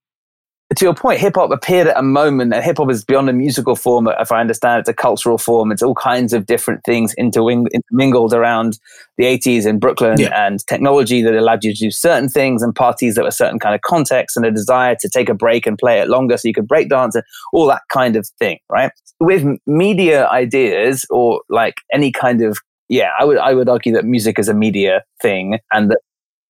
[0.76, 3.34] to your point, hip hop appeared at a moment, and hip hop is beyond a
[3.34, 4.10] musical form.
[4.20, 5.72] If I understand, it's a cultural form.
[5.72, 8.78] It's all kinds of different things intermingled around
[9.18, 10.46] the 80s in Brooklyn, yeah.
[10.46, 13.76] and technology that allowed you to do certain things, and parties that were certain kind
[13.76, 16.54] of context, and a desire to take a break and play it longer so you
[16.54, 18.92] could break dance, and all that kind of thing, right?
[19.22, 22.58] With media ideas or like any kind of
[22.90, 26.00] yeah, I would I would argue that music is a media thing, and that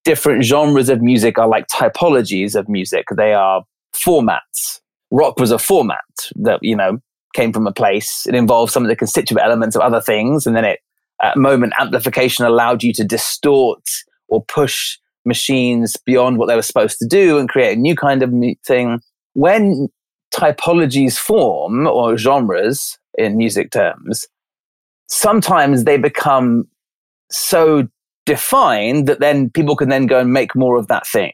[0.08, 3.06] different genres of music are like typologies of music.
[3.18, 3.64] They are
[3.94, 4.80] formats.
[5.12, 6.00] Rock was a format
[6.36, 7.00] that, you know,
[7.34, 8.26] came from a place.
[8.26, 10.48] It involved some of the constituent elements of other things.
[10.48, 10.80] And then it,
[11.22, 13.84] at moment, amplification allowed you to distort
[14.30, 18.24] or push machines beyond what they were supposed to do and create a new kind
[18.24, 18.32] of
[18.66, 19.02] thing.
[19.34, 19.90] When
[20.34, 24.26] typologies form or genres in music terms,
[25.08, 26.68] sometimes they become
[27.30, 27.88] so
[28.26, 31.34] defined that then people can then go and make more of that thing.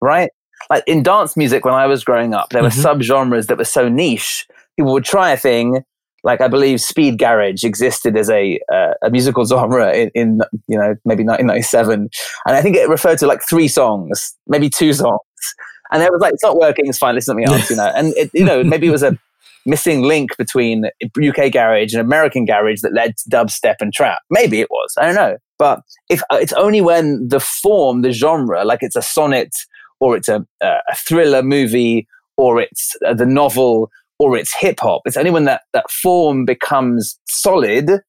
[0.00, 0.30] Right?
[0.70, 3.00] like in dance music when I was growing up, there were mm-hmm.
[3.00, 4.46] subgenres that were so niche.
[4.76, 5.84] People would try a thing,
[6.24, 10.78] like I believe speed garage existed as a uh, a musical genre in, in, you
[10.78, 12.08] know maybe 1997,
[12.46, 15.20] and I think it referred to like three songs, maybe two songs,
[15.92, 18.12] and it was like it's not working, it's fine, listen something else, you know, and
[18.16, 19.16] it, you know maybe it was a
[19.66, 24.22] missing link between UK garage and American garage that led to dubstep and trap.
[24.30, 25.36] Maybe it was, I don't know.
[25.58, 29.54] But if uh, it's only when the form, the genre, like it's a sonnet
[30.00, 32.06] or it's a, a thriller movie,
[32.36, 35.02] or it's uh, the novel, or it's hip hop.
[35.06, 38.02] It's only when that, that form becomes solid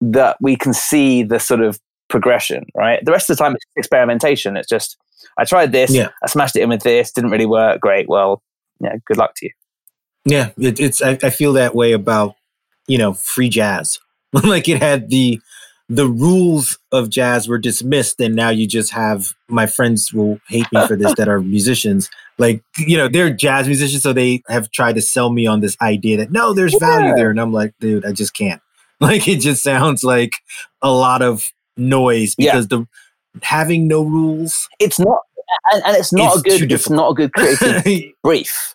[0.00, 3.04] that we can see the sort of progression, right?
[3.04, 4.56] The rest of the time, it's experimentation.
[4.56, 4.96] It's just,
[5.38, 6.10] I tried this, yeah.
[6.22, 7.80] I smashed it in with this, didn't really work.
[7.80, 8.08] Great.
[8.08, 8.42] Well,
[8.80, 9.52] yeah, good luck to you.
[10.24, 12.34] Yeah, it, it's, I, I feel that way about,
[12.86, 13.98] you know, free jazz.
[14.32, 15.40] like it had the,
[15.88, 20.66] the rules of jazz were dismissed and now you just have my friends will hate
[20.72, 22.08] me for this that are musicians.
[22.38, 25.76] Like you know they're jazz musicians so they have tried to sell me on this
[25.80, 28.60] idea that no there's value there and i'm like dude i just can't.
[29.00, 30.32] Like it just sounds like
[30.80, 32.78] a lot of noise because yeah.
[32.78, 32.88] the
[33.42, 35.18] having no rules it's not
[35.72, 37.84] and, and it's not a good it's not a good creative
[38.22, 38.73] brief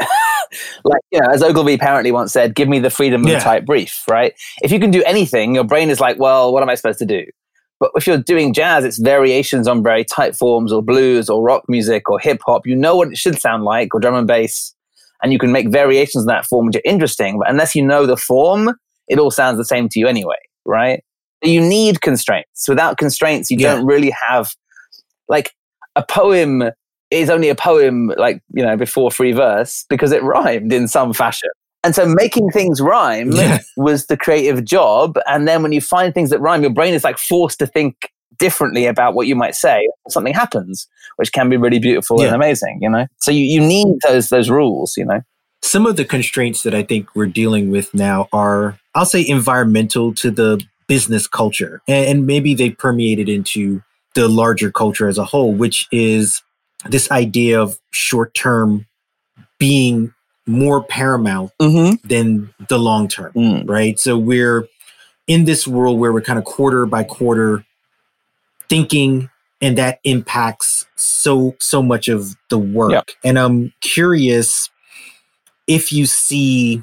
[0.84, 3.38] like, you know, as Ogilvy apparently once said, give me the freedom of yeah.
[3.38, 4.34] a tight brief, right?
[4.62, 7.06] If you can do anything, your brain is like, well, what am I supposed to
[7.06, 7.24] do?
[7.78, 11.64] But if you're doing jazz, it's variations on very tight forms or blues or rock
[11.66, 12.66] music or hip hop.
[12.66, 14.74] You know what it should sound like or drum and bass.
[15.22, 17.38] And you can make variations in that form which are interesting.
[17.38, 18.74] But unless you know the form,
[19.08, 20.36] it all sounds the same to you anyway,
[20.66, 21.02] right?
[21.42, 22.68] You need constraints.
[22.68, 23.74] Without constraints, you yeah.
[23.74, 24.54] don't really have
[25.28, 25.52] like
[25.96, 26.70] a poem
[27.10, 31.12] is only a poem like you know before free verse because it rhymed in some
[31.12, 31.50] fashion.
[31.82, 33.60] And so making things rhyme yeah.
[33.76, 35.18] was the creative job.
[35.26, 38.10] And then when you find things that rhyme your brain is like forced to think
[38.38, 42.28] differently about what you might say something happens which can be really beautiful yeah.
[42.28, 43.06] and amazing you know?
[43.18, 45.20] So you, you need those those rules you know?
[45.62, 50.14] Some of the constraints that i think we're dealing with now are i'll say environmental
[50.14, 50.58] to the
[50.90, 51.80] business culture.
[51.86, 53.80] And, and maybe they permeated into
[54.16, 56.42] the larger culture as a whole which is
[56.88, 58.86] this idea of short term
[59.58, 60.14] being
[60.46, 62.06] more paramount mm-hmm.
[62.06, 63.68] than the long term, mm.
[63.68, 63.98] right?
[63.98, 64.66] So we're
[65.26, 67.64] in this world where we're kind of quarter by quarter
[68.68, 72.92] thinking and that impacts so so much of the work.
[72.92, 73.10] Yep.
[73.24, 74.70] And I'm curious
[75.66, 76.82] if you see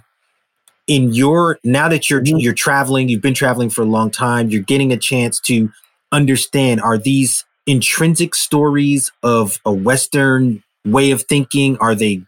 [0.85, 2.37] in your now that you're mm-hmm.
[2.37, 5.69] you're traveling, you've been traveling for a long time, you're getting a chance to
[6.11, 11.77] understand are these intrinsic stories of a Western way of thinking?
[11.77, 12.23] Are they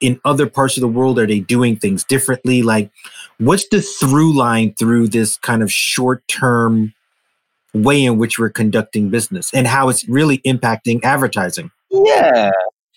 [0.00, 1.18] in other parts of the world?
[1.18, 2.62] Are they doing things differently?
[2.62, 2.90] Like,
[3.38, 6.92] what's the through line through this kind of short term
[7.72, 11.70] way in which we're conducting business and how it's really impacting advertising?
[11.90, 12.50] Yeah.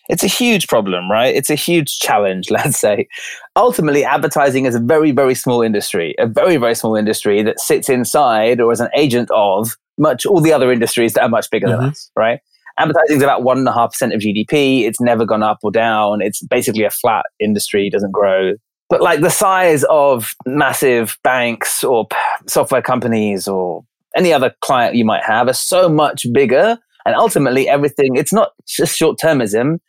[0.07, 1.33] It's a huge problem, right?
[1.33, 3.07] It's a huge challenge, let's say.
[3.55, 7.89] Ultimately, advertising is a very, very small industry, a very, very small industry that sits
[7.89, 11.67] inside or as an agent of much all the other industries that are much bigger
[11.67, 11.81] mm-hmm.
[11.81, 12.39] than us, right?
[12.77, 14.81] Advertising is about one and a half percent of GDP.
[14.83, 16.21] It's never gone up or down.
[16.21, 18.53] It's basically a flat industry, doesn't grow.
[18.89, 22.07] But like the size of massive banks or
[22.47, 23.83] software companies or
[24.15, 26.77] any other client you might have are so much bigger.
[27.05, 29.79] And ultimately, everything, it's not just short termism.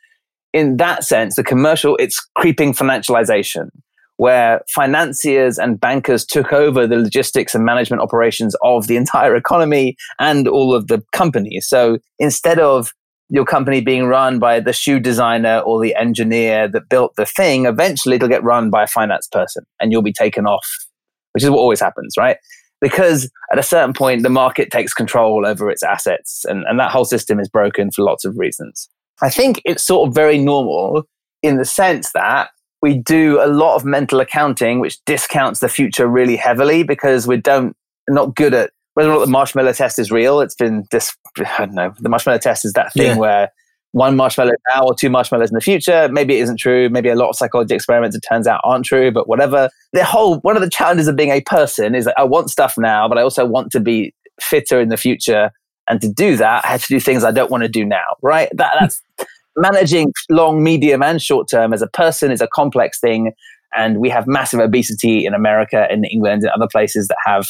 [0.52, 3.68] In that sense, the commercial, it's creeping financialization
[4.16, 9.96] where financiers and bankers took over the logistics and management operations of the entire economy
[10.18, 11.66] and all of the companies.
[11.68, 12.92] So instead of
[13.28, 17.66] your company being run by the shoe designer or the engineer that built the thing,
[17.66, 20.66] eventually it'll get run by a finance person and you'll be taken off,
[21.32, 22.38] which is what always happens, right?
[22.80, 26.90] Because at a certain point, the market takes control over its assets and, and that
[26.90, 28.88] whole system is broken for lots of reasons.
[29.22, 31.04] I think it's sort of very normal
[31.42, 32.50] in the sense that
[32.82, 37.36] we do a lot of mental accounting, which discounts the future really heavily because we
[37.36, 37.76] don't
[38.08, 40.40] not good at whether or not the marshmallow test is real.
[40.40, 41.94] It's been this I don't know.
[42.00, 43.16] The marshmallow test is that thing yeah.
[43.16, 43.50] where
[43.92, 46.08] one marshmallow now or two marshmallows in the future.
[46.12, 46.88] Maybe it isn't true.
[46.90, 49.70] Maybe a lot of psychology experiments it turns out aren't true, but whatever.
[49.92, 52.76] The whole one of the challenges of being a person is that I want stuff
[52.76, 55.50] now, but I also want to be fitter in the future.
[55.88, 58.04] And to do that, I have to do things I don't want to do now,
[58.20, 58.48] right?
[58.54, 59.02] That, that's
[59.56, 63.32] managing long, medium, and short term as a person is a complex thing.
[63.76, 67.46] And we have massive obesity in America, in England, and other places that have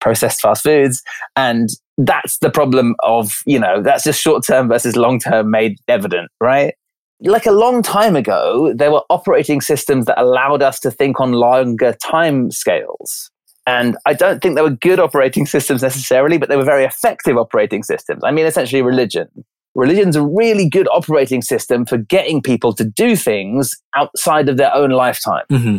[0.00, 1.02] processed fast foods.
[1.36, 1.68] And
[1.98, 6.30] that's the problem of, you know, that's just short term versus long term made evident,
[6.40, 6.74] right?
[7.20, 11.32] Like a long time ago, there were operating systems that allowed us to think on
[11.32, 13.30] longer time scales.
[13.66, 17.36] And I don't think they were good operating systems necessarily, but they were very effective
[17.36, 18.22] operating systems.
[18.24, 19.28] I mean, essentially, religion.
[19.74, 24.74] Religion's a really good operating system for getting people to do things outside of their
[24.74, 25.44] own lifetime.
[25.50, 25.78] Mm-hmm.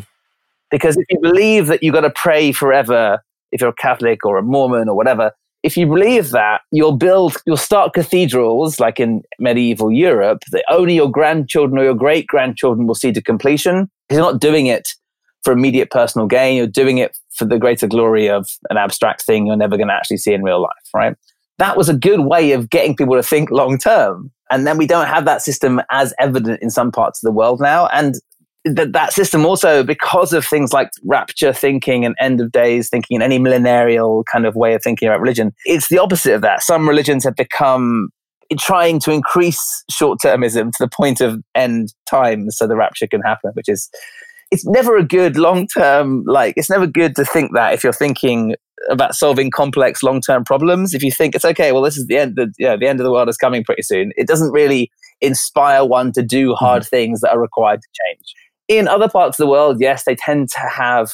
[0.72, 4.38] Because if you believe that you've got to pray forever, if you're a Catholic or
[4.38, 5.32] a Mormon or whatever,
[5.64, 10.96] if you believe that, you'll build, you'll start cathedrals like in medieval Europe that only
[10.96, 13.90] your grandchildren or your great grandchildren will see to completion.
[14.10, 14.88] You're not doing it
[15.44, 16.56] for immediate personal gain.
[16.56, 19.94] You're doing it for the greater glory of an abstract thing you're never going to
[19.94, 21.16] actually see in real life, right?
[21.60, 24.32] That was a good way of getting people to think long term.
[24.50, 27.60] And then we don't have that system as evident in some parts of the world
[27.62, 27.88] now.
[27.88, 28.16] And
[28.66, 33.16] that that system also, because of things like rapture thinking and end of days thinking
[33.16, 36.64] and any millenarial kind of way of thinking about religion, it's the opposite of that.
[36.64, 38.10] Some religions have become
[38.58, 43.22] trying to increase short termism to the point of end times so the rapture can
[43.22, 43.90] happen, which is
[44.52, 47.94] it's never a good long term like it's never good to think that if you're
[47.94, 48.56] thinking
[48.90, 52.36] about solving complex long-term problems if you think it's okay well this is the end
[52.36, 54.90] the, you know, the end of the world is coming pretty soon it doesn't really
[55.22, 56.96] inspire one to do hard mm-hmm.
[56.96, 58.34] things that are required to change
[58.68, 61.12] in other parts of the world yes they tend to have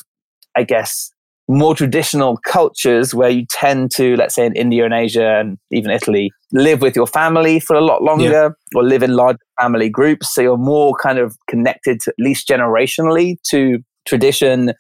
[0.56, 1.10] i guess
[1.48, 5.92] more traditional cultures where you tend to let's say in india and asia and even
[5.92, 8.50] italy live with your family for a lot longer yeah.
[8.76, 12.48] or live in large family groups so you're more kind of connected to, at least
[12.48, 14.74] generationally to tradition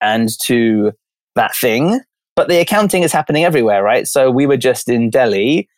[0.00, 0.92] and to
[1.34, 2.00] that thing
[2.36, 4.06] but the accounting is happening everywhere, right?
[4.06, 5.68] So we were just in Delhi.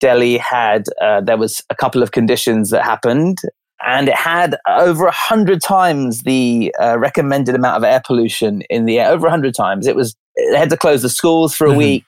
[0.00, 3.38] Delhi had, uh, there was a couple of conditions that happened,
[3.84, 8.86] and it had over a hundred times the uh, recommended amount of air pollution in
[8.86, 9.10] the air.
[9.10, 10.16] Over a hundred times, it was.
[10.36, 11.78] They had to close the schools for a mm-hmm.
[11.78, 12.04] week.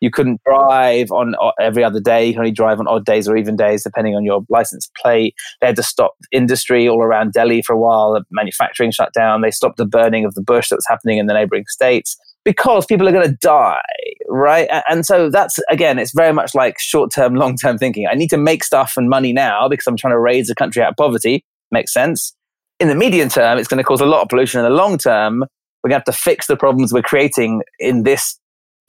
[0.00, 2.26] You couldn't drive on every other day.
[2.26, 5.34] You can only drive on odd days or even days, depending on your license plate.
[5.60, 8.14] They had to stop industry all around Delhi for a while.
[8.14, 9.42] The manufacturing shut down.
[9.42, 12.86] They stopped the burning of the bush that was happening in the neighboring states because
[12.86, 13.80] people are going to die,
[14.28, 14.68] right?
[14.88, 18.06] And so that's again, it's very much like short term, long term thinking.
[18.10, 20.82] I need to make stuff and money now because I'm trying to raise the country
[20.82, 21.44] out of poverty.
[21.70, 22.34] Makes sense.
[22.78, 24.58] In the medium term, it's going to cause a lot of pollution.
[24.58, 25.40] In the long term,
[25.82, 28.38] we're going to have to fix the problems we're creating in this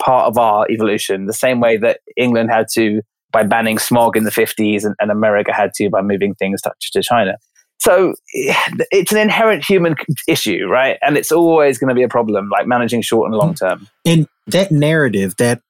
[0.02, 4.24] part of our evolution, the same way that England had to by banning smog in
[4.24, 7.36] the 50s and, and America had to by moving things to China.
[7.82, 9.96] So it's an inherent human
[10.28, 10.98] issue, right?
[11.02, 13.88] And it's always going to be a problem, like managing short and long term.
[14.06, 15.62] And that narrative, that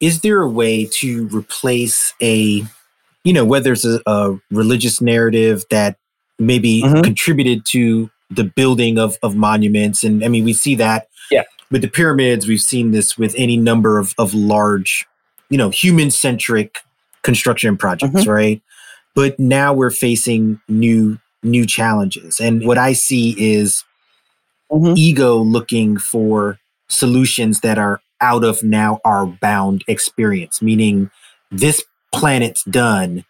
[0.00, 2.64] is there a way to replace a,
[3.24, 5.98] you know, whether it's a, a religious narrative that
[6.38, 7.02] maybe mm-hmm.
[7.02, 10.02] contributed to the building of, of monuments?
[10.02, 11.42] And I mean, we see that yeah.
[11.70, 12.48] with the pyramids.
[12.48, 15.06] We've seen this with any number of, of large,
[15.50, 16.78] you know, human centric
[17.22, 18.30] construction projects, mm-hmm.
[18.30, 18.62] right?
[19.14, 22.40] But now we're facing new new challenges.
[22.40, 23.84] And what I see is
[24.70, 24.94] mm-hmm.
[24.96, 31.10] ego looking for solutions that are out of now our bound experience, meaning
[31.50, 31.82] this
[32.12, 33.24] planet's done.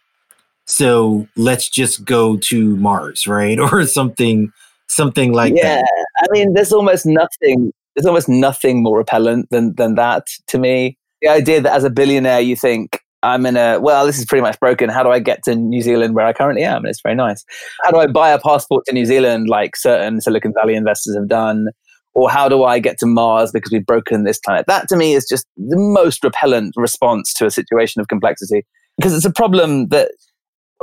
[0.65, 3.59] So let's just go to Mars, right?
[3.71, 4.51] Or something
[4.87, 5.91] something like yeah, that.
[5.97, 6.03] Yeah.
[6.19, 10.97] I mean, there's almost nothing there's almost nothing more repellent than than that to me.
[11.21, 14.41] The idea that as a billionaire you think I'm in a, well, this is pretty
[14.41, 14.89] much broken.
[14.89, 16.77] How do I get to New Zealand where I currently am?
[16.77, 17.45] And it's very nice.
[17.83, 21.27] How do I buy a passport to New Zealand like certain Silicon Valley investors have
[21.27, 21.67] done?
[22.13, 24.65] Or how do I get to Mars because we've broken this planet?
[24.67, 28.65] That to me is just the most repellent response to a situation of complexity
[28.97, 30.11] because it's a problem that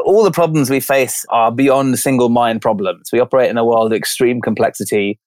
[0.04, 3.10] all the problems we face are beyond single mind problems.
[3.12, 5.18] We operate in a world of extreme complexity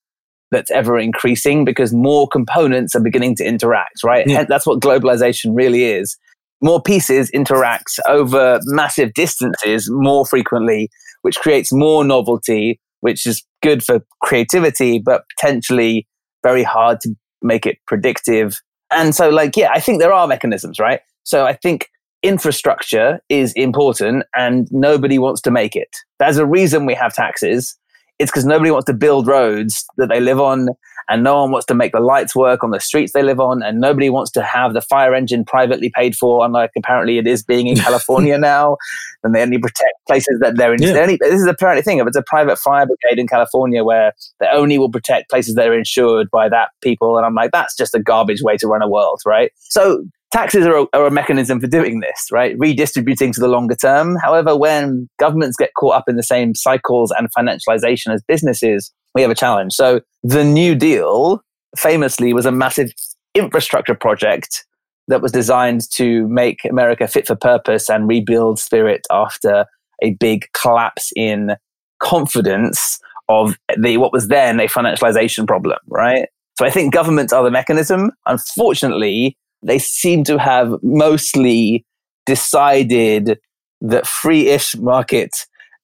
[0.50, 4.26] that's ever increasing because more components are beginning to interact, right?
[4.28, 4.46] Yeah.
[4.46, 6.18] That's what globalization really is
[6.62, 10.90] more pieces interact over massive distances more frequently,
[11.22, 16.08] which creates more novelty, which is good for creativity, but potentially
[16.44, 18.62] very hard to make it predictive.
[18.92, 21.02] And so, like, yeah, I think there are mechanisms, right?
[21.24, 21.90] So I think
[22.24, 25.90] infrastructure is important and nobody wants to make it.
[26.20, 27.76] There's a reason we have taxes.
[28.20, 30.70] It's because nobody wants to build roads that they live on
[31.12, 33.62] and no one wants to make the lights work on the streets they live on,
[33.62, 37.44] and nobody wants to have the fire engine privately paid for, unlike apparently it is
[37.44, 38.78] being in California now.
[39.22, 40.82] And they only protect places that they're in.
[40.82, 40.94] Yeah.
[40.94, 42.00] Only, this is apparently a thing.
[42.00, 45.68] If it's a private fire brigade in California where they only will protect places that
[45.68, 48.82] are insured by that people, and I'm like, that's just a garbage way to run
[48.82, 49.52] a world, right?
[49.58, 52.56] So taxes are a, are a, mechanism for doing this, right?
[52.58, 54.16] Redistributing to the longer term.
[54.16, 59.22] However, when governments get caught up in the same cycles and financialization as businesses, we
[59.22, 59.74] have a challenge.
[59.74, 61.44] So the New Deal
[61.76, 62.94] famously was a massive
[63.36, 64.66] infrastructure project
[65.08, 69.66] that was designed to make America fit for purpose and rebuild spirit after
[70.04, 71.56] a big collapse in
[72.00, 73.00] confidence
[73.30, 76.28] of the what was then a financialization problem, right?
[76.58, 78.12] So I think governments are the mechanism.
[78.26, 81.86] Unfortunately, they seem to have mostly
[82.26, 83.40] decided
[83.82, 85.32] that free-ish market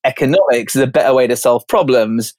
[0.03, 2.33] economics is a better way to solve problems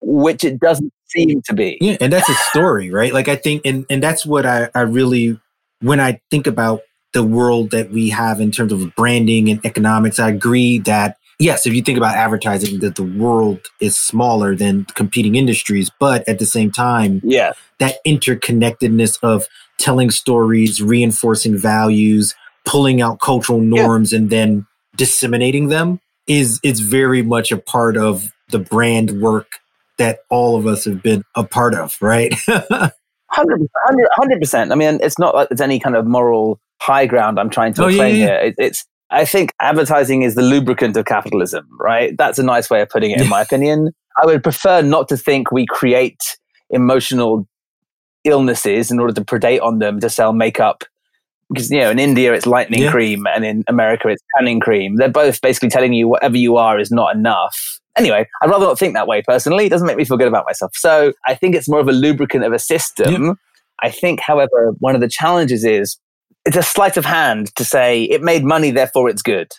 [0.00, 1.78] which it doesn't seem to be.
[1.80, 3.12] Yeah, and that's a story, right?
[3.12, 5.38] Like I think, and and that's what I I really
[5.80, 6.80] when I think about
[7.12, 11.66] the world that we have in terms of branding and economics, I agree that yes,
[11.66, 16.38] if you think about advertising, that the world is smaller than competing industries, but at
[16.38, 19.46] the same time, yeah, that interconnectedness of
[19.78, 22.34] telling stories, reinforcing values,
[22.64, 24.18] pulling out cultural norms, yeah.
[24.18, 24.66] and then
[24.96, 29.52] disseminating them is is very much a part of the brand work
[29.98, 32.32] that all of us have been a part of, right?
[32.48, 33.66] 100%,
[34.18, 34.72] 100%.
[34.72, 37.84] I mean, it's not like there's any kind of moral high ground I'm trying to
[37.84, 38.26] oh, claim yeah, yeah.
[38.26, 38.36] here.
[38.36, 42.16] It, it's, I think advertising is the lubricant of capitalism, right?
[42.16, 43.90] That's a nice way of putting it, in my opinion.
[44.20, 46.20] I would prefer not to think we create
[46.70, 47.46] emotional
[48.24, 50.84] illnesses in order to predate on them to sell makeup.
[51.50, 52.90] Because, you know, in India it's lightning yeah.
[52.90, 54.96] cream and in America it's tanning cream.
[54.96, 58.78] They're both basically telling you whatever you are is not enough Anyway, I'd rather not
[58.78, 59.66] think that way personally.
[59.66, 60.72] It doesn't make me feel good about myself.
[60.74, 63.26] So I think it's more of a lubricant of a system.
[63.26, 63.36] Yep.
[63.82, 65.96] I think, however, one of the challenges is
[66.44, 69.52] it's a sleight of hand to say it made money, therefore it's good.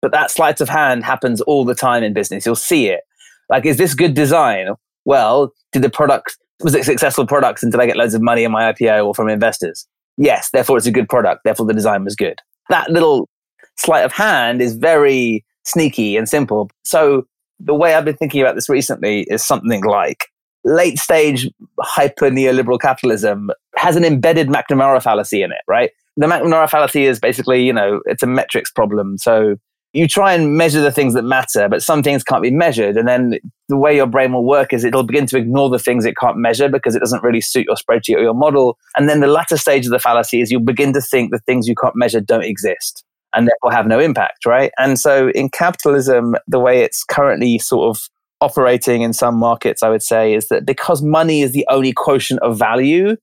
[0.00, 2.44] But that sleight of hand happens all the time in business.
[2.44, 3.02] You'll see it.
[3.48, 4.68] Like, is this good design?
[5.04, 8.44] Well, did the product, was it successful products and did I get loads of money
[8.44, 9.86] in my IPO or from investors?
[10.16, 11.42] Yes, therefore it's a good product.
[11.44, 12.40] Therefore the design was good.
[12.68, 13.28] That little
[13.76, 16.70] sleight of hand is very sneaky and simple.
[16.84, 17.26] So
[17.64, 20.28] the way I've been thinking about this recently is something like
[20.64, 21.48] late stage
[21.80, 25.90] hyper neoliberal capitalism has an embedded McNamara fallacy in it, right?
[26.16, 29.18] The McNamara fallacy is basically, you know, it's a metrics problem.
[29.18, 29.56] So
[29.92, 32.96] you try and measure the things that matter, but some things can't be measured.
[32.96, 33.34] And then
[33.68, 36.38] the way your brain will work is it'll begin to ignore the things it can't
[36.38, 38.78] measure because it doesn't really suit your spreadsheet or your model.
[38.96, 41.68] And then the latter stage of the fallacy is you'll begin to think the things
[41.68, 43.04] you can't measure don't exist
[43.34, 44.72] and therefore have no impact, right?
[44.78, 48.08] And so in capitalism, the way it's currently sort of
[48.40, 52.40] operating in some markets, I would say, is that because money is the only quotient
[52.40, 53.16] of value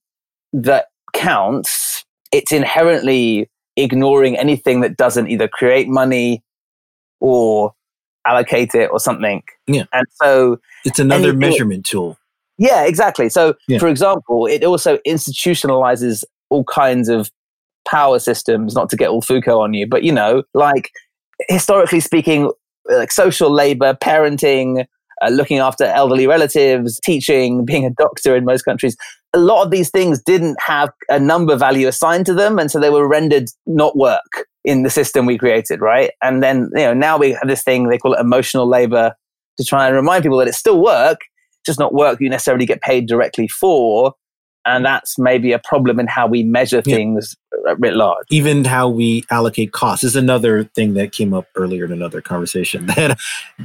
[0.52, 6.42] that counts, it's inherently ignoring anything that doesn't either create money
[7.20, 7.72] or
[8.26, 9.42] allocate it or something.
[9.66, 9.84] Yeah.
[9.92, 12.16] And so it's another measurement tool.
[12.58, 13.28] Yeah, exactly.
[13.30, 13.78] So, yeah.
[13.78, 17.30] for example, it also institutionalizes all kinds of
[17.88, 20.90] power systems, not to get all Foucault on you, but you know, like
[21.48, 22.50] historically speaking,
[22.88, 24.86] like social labor, parenting,
[25.22, 28.96] uh, looking after elderly relatives, teaching, being a doctor in most countries.
[29.32, 32.80] A lot of these things didn't have a number value assigned to them, and so
[32.80, 36.10] they were rendered not work in the system we created, right?
[36.22, 39.14] And then you know now we have this thing they call it emotional labor
[39.58, 41.20] to try and remind people that it's still work,
[41.64, 44.14] just not work you necessarily get paid directly for
[44.66, 47.36] and that's maybe a problem in how we measure things
[47.66, 47.74] yeah.
[47.78, 48.26] writ large.
[48.30, 52.86] Even how we allocate costs is another thing that came up earlier in another conversation.
[53.00, 53.18] That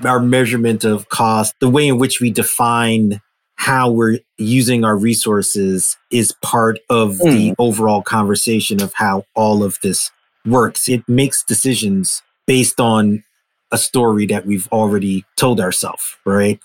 [0.05, 3.21] our measurement of cost, the way in which we define
[3.55, 7.23] how we're using our resources, is part of mm.
[7.23, 10.11] the overall conversation of how all of this
[10.45, 10.87] works.
[10.87, 13.23] It makes decisions based on
[13.71, 16.59] a story that we've already told ourselves, right?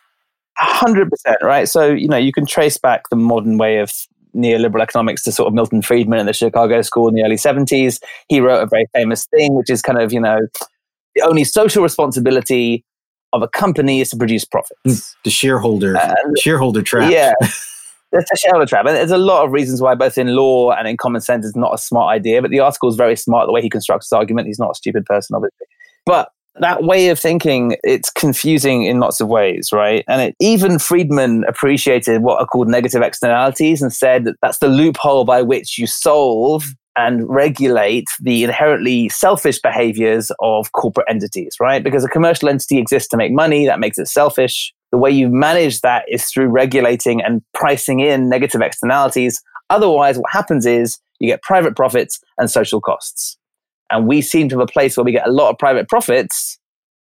[0.61, 1.09] 100%
[1.43, 3.91] right so you know you can trace back the modern way of
[4.35, 8.01] neoliberal economics to sort of Milton Friedman in the Chicago School in the early 70s.
[8.29, 10.39] He wrote a very famous thing, which is kind of, you know,
[11.15, 12.85] the only social responsibility
[13.33, 14.81] of a company is to produce profits.
[14.85, 14.95] Hmm.
[15.25, 15.97] The shareholder,
[16.39, 17.11] shareholder trap.
[17.11, 17.35] Yeah.
[18.13, 18.87] It's a shareholder trap.
[18.87, 21.55] And there's a lot of reasons why, both in law and in common sense, it's
[21.55, 22.43] not a smart idea.
[22.43, 24.49] But the article is very smart, the way he constructs his argument.
[24.49, 25.67] He's not a stupid person, obviously.
[26.05, 30.79] But that way of thinking it's confusing in lots of ways right and it, even
[30.79, 35.79] friedman appreciated what are called negative externalities and said that that's the loophole by which
[35.79, 36.65] you solve
[36.97, 41.83] and regulate the inherently selfish behaviors of corporate entities, right?
[41.83, 44.75] Because a commercial entity exists to make money, that makes it selfish.
[44.91, 49.41] The way you manage that is through regulating and pricing in negative externalities.
[49.71, 53.39] Otherwise, what happens is you get private profits and social costs.
[53.91, 56.59] And we seem to have a place where we get a lot of private profits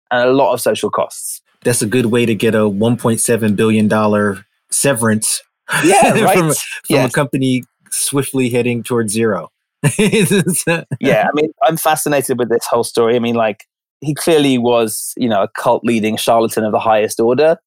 [0.10, 1.42] and a lot of social costs.
[1.64, 5.44] That's a good way to get a $1.7 billion severance
[5.84, 6.38] yeah, right.
[6.38, 6.56] from, from
[6.90, 7.10] yes.
[7.10, 9.50] a company swiftly heading towards zero.
[9.98, 13.16] yeah, I mean, I'm fascinated with this whole story.
[13.16, 13.66] I mean, like,
[14.00, 17.58] he clearly was, you know, a cult leading charlatan of the highest order.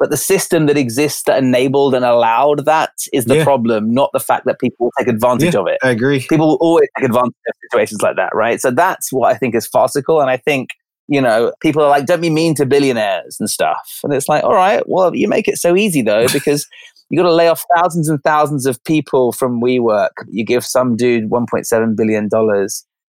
[0.00, 3.44] But the system that exists that enabled and allowed that is the yeah.
[3.44, 5.78] problem, not the fact that people take advantage yeah, of it.
[5.82, 6.20] I agree.
[6.26, 8.58] People will always take advantage of situations like that, right?
[8.62, 10.22] So that's what I think is farcical.
[10.22, 10.70] And I think,
[11.06, 14.00] you know, people are like, don't be mean to billionaires and stuff.
[14.02, 16.66] And it's like, all right, well, you make it so easy though, because
[17.10, 20.10] you got to lay off thousands and thousands of people from WeWork.
[20.30, 22.30] You give some dude $1.7 billion.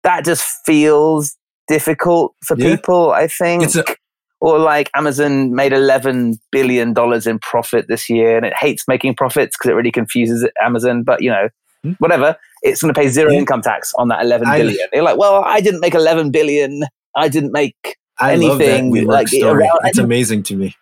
[0.03, 1.38] That just feels
[1.69, 2.75] difficult for yeah.
[2.75, 3.73] people, I think.
[3.73, 3.95] A-
[4.43, 6.93] or like Amazon made $11 billion
[7.25, 11.03] in profit this year and it hates making profits because it really confuses Amazon.
[11.03, 11.47] But, you know,
[11.83, 11.91] hmm.
[11.99, 13.39] whatever, it's going to pay zero yeah.
[13.39, 14.81] income tax on that 11 billion.
[14.81, 16.83] I, They're like, well, I didn't make 11 billion.
[17.15, 18.93] I didn't make I anything.
[18.93, 19.69] Love that like, story.
[19.85, 20.75] it's amazing to me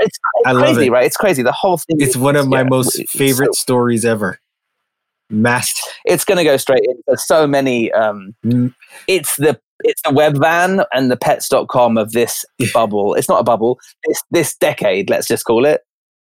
[0.00, 0.90] it's, it's crazy, it.
[0.90, 1.04] right?
[1.04, 1.42] It's crazy.
[1.42, 2.00] The whole thing.
[2.00, 4.38] It's is, one of my yeah, most favorite so, stories ever.
[5.30, 5.72] Mass.
[6.04, 7.90] It's going to go straight into so many.
[7.92, 8.74] Um, mm.
[9.06, 13.14] It's the it's the Webvan and the pets.com of this bubble.
[13.14, 13.78] It's not a bubble.
[14.04, 15.10] It's this decade.
[15.10, 15.82] Let's just call it.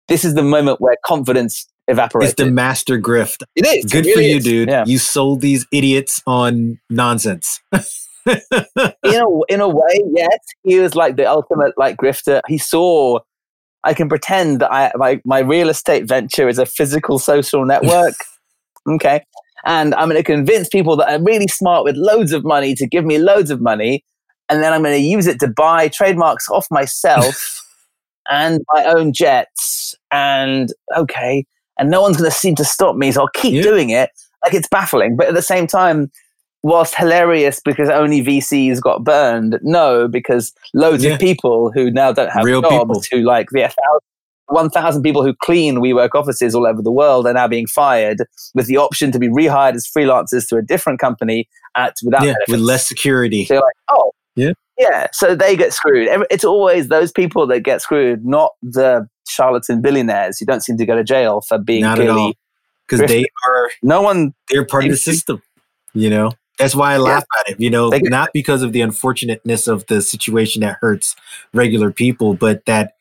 [0.09, 2.33] This is the moment where confidence evaporates.
[2.33, 3.43] It's the master grift.
[3.57, 3.91] It is.
[3.91, 4.45] Good it really for you, is.
[4.45, 4.69] dude.
[4.69, 4.85] Yeah.
[4.87, 7.61] You sold these idiots on nonsense.
[8.27, 8.41] in
[9.05, 12.41] a in a way, yes, he was like the ultimate like grifter.
[12.47, 13.21] He saw
[13.85, 18.15] I can pretend that I my my real estate venture is a physical social network.
[18.89, 19.25] okay.
[19.65, 22.87] And I'm going to convince people that are really smart with loads of money to
[22.87, 24.05] give me loads of money.
[24.49, 27.63] And then I'm going to use it to buy trademarks off myself
[28.31, 29.95] and my own jets.
[30.11, 31.45] And okay.
[31.79, 33.13] And no one's going to seem to stop me.
[33.13, 33.63] So I'll keep yeah.
[33.63, 34.11] doing it.
[34.45, 35.17] Like it's baffling.
[35.17, 36.11] But at the same time,
[36.63, 41.13] whilst hilarious because only VCs got burned, no, because loads yeah.
[41.13, 43.19] of people who now don't have Real jobs, people.
[43.19, 43.63] who like the
[44.49, 48.19] 1,000 people who clean WeWork offices all over the world are now being fired
[48.55, 52.35] with the option to be rehired as freelancers to a different company at without yeah,
[52.49, 53.45] with less security.
[53.45, 55.09] So like, oh, yeah, yeah.
[55.13, 56.09] So they get screwed.
[56.31, 60.87] It's always those people that get screwed, not the charlatan billionaires who don't seem to
[60.87, 62.37] go to jail for being not clearly
[62.87, 64.33] because they are no one.
[64.49, 65.43] They're part of the system.
[65.95, 67.41] You know, that's why I laugh yeah.
[67.41, 71.17] at it, you know, not because of the unfortunateness of the situation that hurts
[71.53, 72.93] regular people, but that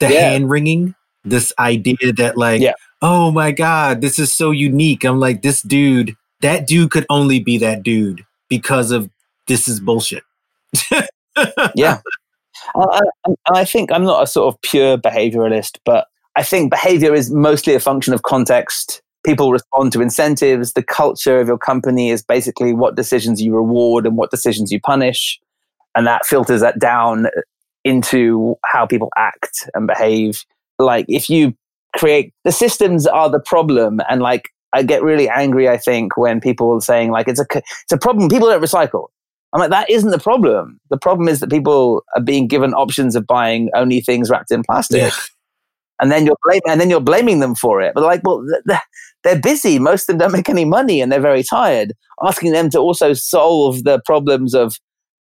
[0.00, 0.30] the yeah.
[0.30, 0.94] hand wringing,
[1.24, 2.72] this idea that like, yeah.
[3.02, 5.04] oh my God, this is so unique.
[5.04, 9.10] I'm like, this dude, that dude could only be that dude because of
[9.46, 10.24] this is bullshit.
[11.74, 12.00] yeah.
[12.74, 17.14] I, I, I think I'm not a sort of pure behavioralist, but I think behavior
[17.14, 20.72] is mostly a function of context people respond to incentives.
[20.72, 24.80] The culture of your company is basically what decisions you reward and what decisions you
[24.80, 25.40] punish.
[25.94, 27.26] And that filters that down
[27.84, 30.44] into how people act and behave.
[30.78, 31.54] Like if you
[31.96, 36.40] create the systems are the problem and like I get really angry, I think, when
[36.40, 38.28] people are saying like it's a it's a problem.
[38.28, 39.08] People don't recycle.
[39.52, 40.78] I'm like, that isn't the problem.
[40.90, 44.62] The problem is that people are being given options of buying only things wrapped in
[44.62, 45.00] plastic.
[45.00, 45.10] Yeah.
[46.00, 47.92] And then you're blaming, and then you're blaming them for it.
[47.94, 48.46] But like, well,
[49.24, 49.78] they're busy.
[49.78, 51.92] Most of them don't make any money and they're very tired.
[52.22, 54.76] Asking them to also solve the problems of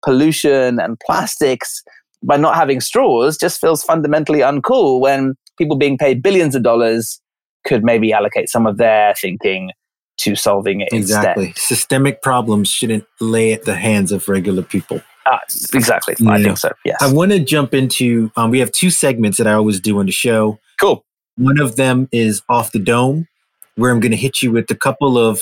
[0.04, 1.82] pollution and plastics
[2.22, 7.20] by not having straws just feels fundamentally uncool when people being paid billions of dollars
[7.66, 9.70] could maybe allocate some of their thinking
[10.18, 11.48] to solving it exactly.
[11.48, 11.62] Instead.
[11.62, 15.00] Systemic problems shouldn't lay at the hands of regular people.
[15.26, 15.38] Uh,
[15.74, 16.16] exactly.
[16.18, 16.30] Yeah.
[16.30, 16.72] I think so.
[16.84, 16.96] Yes.
[17.00, 18.32] I want to jump into.
[18.36, 20.58] Um, we have two segments that I always do on the show.
[20.80, 21.04] Cool.
[21.36, 23.28] One of them is off the dome,
[23.76, 25.40] where I'm going to hit you with a couple of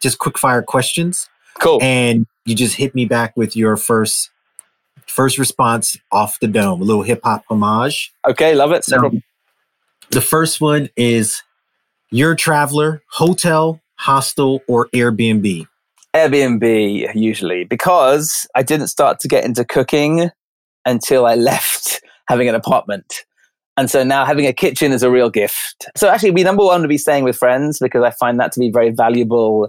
[0.00, 1.28] just quick fire questions.
[1.60, 1.78] Cool.
[1.82, 4.30] And you just hit me back with your first
[5.06, 8.12] first response off the dome, a little hip hop homage.
[8.28, 8.84] Okay, love it.
[8.84, 9.22] So, um,
[10.10, 11.42] the first one is
[12.10, 15.66] your traveler, hotel, hostel, or Airbnb?
[16.14, 20.30] Airbnb usually because I didn't start to get into cooking
[20.84, 23.24] until I left having an apartment.
[23.76, 25.86] And so now having a kitchen is a real gift.
[25.96, 28.60] So actually, we number one to be staying with friends because I find that to
[28.60, 29.68] be a very valuable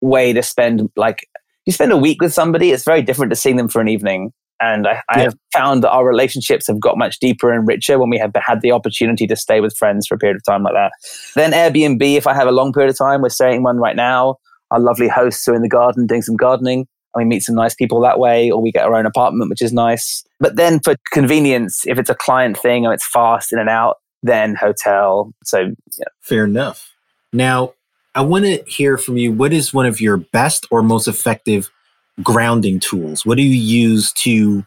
[0.00, 1.28] way to spend like
[1.66, 2.70] you spend a week with somebody.
[2.70, 4.32] It's very different to seeing them for an evening.
[4.62, 8.10] And I, I have found that our relationships have got much deeper and richer when
[8.10, 10.74] we have had the opportunity to stay with friends for a period of time like
[10.74, 10.92] that.
[11.34, 14.36] Then Airbnb, if I have a long period of time, we're staying one right now.
[14.70, 17.74] our lovely hosts are in the garden doing some gardening and we meet some nice
[17.74, 20.24] people that way, or we get our own apartment, which is nice.
[20.40, 23.96] But then for convenience, if it's a client thing and it's fast in and out,
[24.22, 25.32] then hotel.
[25.44, 26.04] So, yeah.
[26.20, 26.90] Fair enough.
[27.32, 27.74] Now,
[28.14, 29.32] I want to hear from you.
[29.32, 31.70] What is one of your best or most effective
[32.22, 33.24] grounding tools?
[33.24, 34.64] What do you use to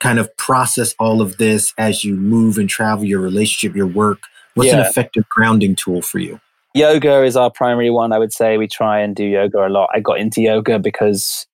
[0.00, 4.18] kind of process all of this as you move and travel your relationship, your work?
[4.54, 4.80] What's yeah.
[4.80, 6.40] an effective grounding tool for you?
[6.74, 8.12] Yoga is our primary one.
[8.12, 9.88] I would say we try and do yoga a lot.
[9.94, 11.46] I got into yoga because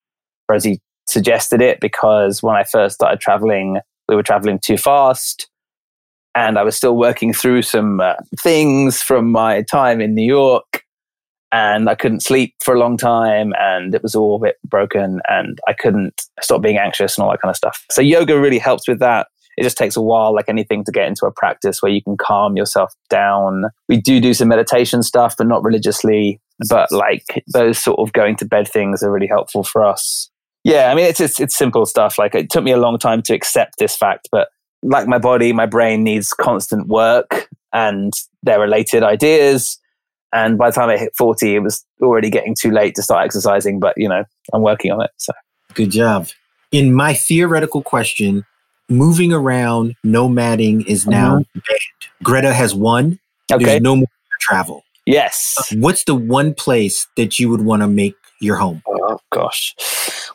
[0.49, 5.49] Rosie suggested it because when I first started traveling, we were traveling too fast.
[6.35, 10.72] And I was still working through some uh, things from my time in New York.
[11.53, 13.53] And I couldn't sleep for a long time.
[13.59, 15.21] And it was all a bit broken.
[15.29, 17.85] And I couldn't stop being anxious and all that kind of stuff.
[17.91, 19.29] So, yoga really helps with that.
[19.59, 22.17] It just takes a while, like anything, to get into a practice where you can
[22.17, 23.65] calm yourself down.
[23.89, 26.41] We do do some meditation stuff, but not religiously.
[26.69, 30.31] But like those sort of going to bed things are really helpful for us.
[30.65, 32.19] Yeah, I mean, it's, it's, it's simple stuff.
[32.19, 34.49] Like it took me a long time to accept this fact, but
[34.83, 39.79] like my body, my brain needs constant work and they're related ideas.
[40.33, 43.25] And by the time I hit 40, it was already getting too late to start
[43.25, 45.11] exercising, but you know, I'm working on it.
[45.17, 45.33] So
[45.75, 46.29] good job.
[46.71, 48.45] In my theoretical question,
[48.89, 51.59] moving around, nomading is now mm-hmm.
[51.59, 52.23] banned.
[52.23, 53.19] Greta has won.
[53.51, 53.65] Okay.
[53.65, 54.07] There's no more
[54.41, 54.85] travel.
[55.05, 55.73] Yes.
[55.77, 58.83] What's the one place that you would want to make your home?
[58.89, 59.75] Oh, gosh.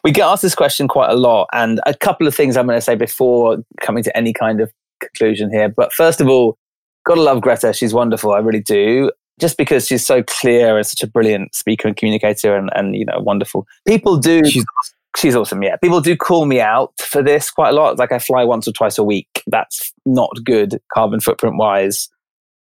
[0.03, 1.47] We get asked this question quite a lot.
[1.53, 4.71] And a couple of things I'm going to say before coming to any kind of
[4.99, 5.69] conclusion here.
[5.69, 6.57] But first of all,
[7.05, 7.73] gotta love Greta.
[7.73, 8.31] She's wonderful.
[8.33, 9.11] I really do.
[9.39, 13.05] Just because she's so clear and such a brilliant speaker and communicator and, and you
[13.05, 13.67] know, wonderful.
[13.87, 14.43] People do.
[14.45, 14.93] She's awesome.
[15.15, 15.77] She's awesome, yeah.
[15.77, 17.97] People do call me out for this quite a lot.
[17.97, 19.41] Like I fly once or twice a week.
[19.47, 22.07] That's not good carbon footprint wise.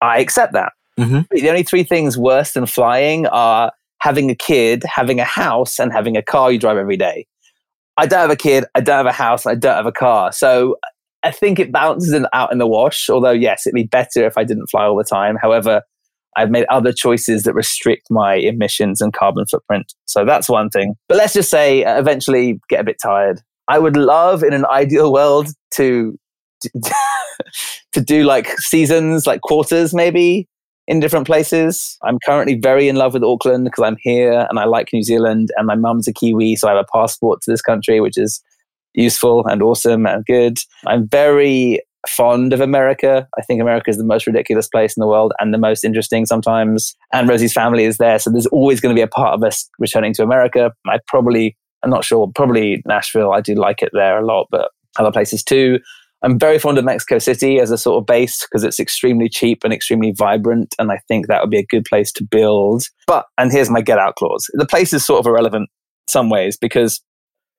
[0.01, 0.73] I accept that.
[0.99, 1.21] Mm-hmm.
[1.31, 5.93] The only three things worse than flying are having a kid, having a house, and
[5.93, 7.27] having a car you drive every day.
[7.99, 10.33] I don't have a kid, I don't have a house, I don't have a car.
[10.33, 10.77] So
[11.23, 13.11] I think it balances in, out in the wash.
[13.11, 15.37] Although, yes, it'd be better if I didn't fly all the time.
[15.37, 15.83] However,
[16.37, 19.95] I've made other choices that restrict my emissions and carbon footprint.
[20.05, 20.95] So that's one thing.
[21.09, 23.41] But let's just say uh, eventually get a bit tired.
[23.69, 26.19] I would love in an ideal world to
[27.93, 30.49] to do like seasons, like quarters maybe,
[30.87, 31.99] in different places.
[32.05, 35.51] I'm currently very in love with Auckland because I'm here and I like New Zealand
[35.57, 38.43] and my mum's a Kiwi, so I have a passport to this country, which is
[38.95, 40.59] useful and awesome and good.
[40.87, 43.27] I'm very fond of America.
[43.39, 46.27] I think America is the most ridiculous place in the world and the most interesting
[46.27, 46.95] sometimes.
[47.13, 49.69] And Rosie's family is there, so there's always going to be a part of us
[49.79, 50.73] returning to America.
[50.87, 53.33] I probably, I'm not sure, probably Nashville.
[53.33, 55.79] I do like it there a lot, but other places too.
[56.23, 59.63] I'm very fond of Mexico City as a sort of base because it's extremely cheap
[59.65, 60.75] and extremely vibrant.
[60.79, 62.89] And I think that would be a good place to build.
[63.07, 65.69] But, and here's my get out clause the place is sort of irrelevant
[66.09, 67.03] some ways because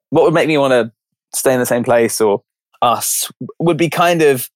[0.10, 0.92] what would make me want to
[1.38, 2.42] stay in the same place or
[2.82, 4.50] us would be kind of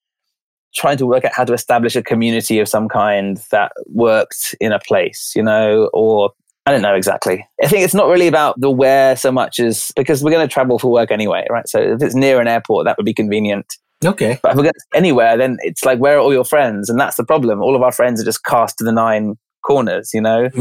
[0.74, 4.72] trying to work out how to establish a community of some kind that worked in
[4.72, 6.32] a place, you know, or
[6.66, 7.46] I don't know exactly.
[7.62, 10.54] I think it's not really about the where so much as because we're going to
[10.54, 11.68] travel for work anyway, right?
[11.68, 13.66] So if it's near an airport, that would be convenient.
[14.04, 14.40] Okay.
[14.42, 16.90] But if we get anywhere, then it's like, where are all your friends?
[16.90, 17.62] And that's the problem.
[17.62, 20.50] All of our friends are just cast to the nine corners, you know?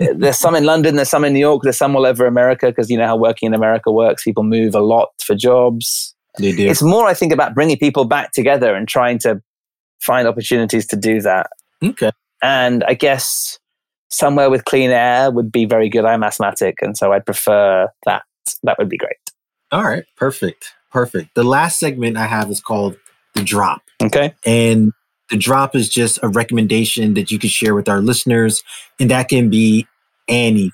[0.00, 2.66] Eh, there's some in London, there's some in New York, there's some all over America
[2.66, 4.24] because you know how working in America works.
[4.24, 6.16] People move a lot for jobs.
[6.38, 6.68] They do.
[6.68, 9.42] It's more, I think, about bringing people back together and trying to
[10.00, 11.50] find opportunities to do that.
[11.82, 12.12] Okay.
[12.42, 13.58] And I guess
[14.10, 16.04] somewhere with clean air would be very good.
[16.04, 18.22] I'm asthmatic, and so I'd prefer that.
[18.62, 19.16] That would be great.
[19.70, 20.04] All right.
[20.16, 20.72] Perfect.
[20.90, 21.34] Perfect.
[21.34, 22.96] The last segment I have is called
[23.34, 23.82] The Drop.
[24.02, 24.34] Okay.
[24.46, 24.92] And
[25.28, 28.62] the drop is just a recommendation that you can share with our listeners,
[28.98, 29.86] and that can be
[30.26, 30.72] anything.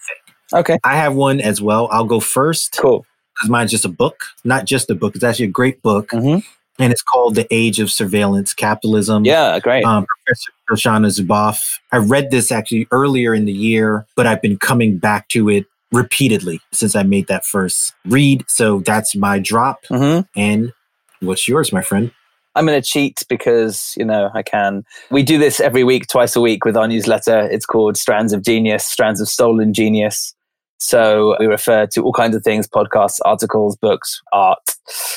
[0.53, 0.79] Okay.
[0.85, 1.89] I have one as well.
[1.91, 2.79] I'll go first.
[2.81, 3.05] Cool.
[3.35, 5.15] Because mine's just a book, not just a book.
[5.15, 6.11] It's actually a great book.
[6.11, 6.41] Mm-hmm.
[6.79, 9.25] And it's called The Age of Surveillance Capitalism.
[9.25, 9.85] Yeah, great.
[9.85, 11.59] Um, Professor Shoshana Zuboff.
[11.93, 15.67] I read this actually earlier in the year, but I've been coming back to it
[15.93, 18.45] repeatedly since I made that first read.
[18.49, 19.85] So that's my drop.
[19.85, 20.23] Mm-hmm.
[20.37, 20.73] And
[21.21, 22.11] what's yours, my friend?
[22.57, 24.85] I'm going to cheat because, you know, I can.
[25.11, 27.49] We do this every week, twice a week with our newsletter.
[27.51, 30.35] It's called Strands of Genius, Strands of Stolen Genius.
[30.79, 34.59] So we refer to all kinds of things, podcasts, articles, books, art.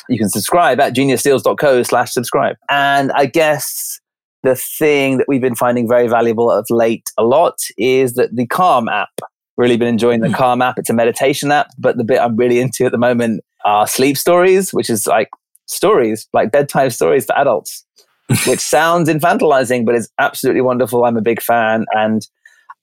[0.07, 2.55] You can subscribe at geniussteals.co slash subscribe.
[2.69, 3.99] And I guess
[4.43, 8.45] the thing that we've been finding very valuable of late a lot is that the
[8.47, 9.09] Calm app
[9.57, 10.35] really been enjoying the hmm.
[10.35, 10.77] Calm app.
[10.77, 14.15] It's a meditation app, but the bit I'm really into at the moment are sleep
[14.15, 15.29] stories, which is like
[15.65, 17.83] stories, like bedtime stories for adults,
[18.47, 21.03] which sounds infantilizing, but it's absolutely wonderful.
[21.03, 21.85] I'm a big fan.
[21.91, 22.25] And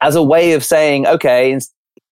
[0.00, 1.58] as a way of saying, okay,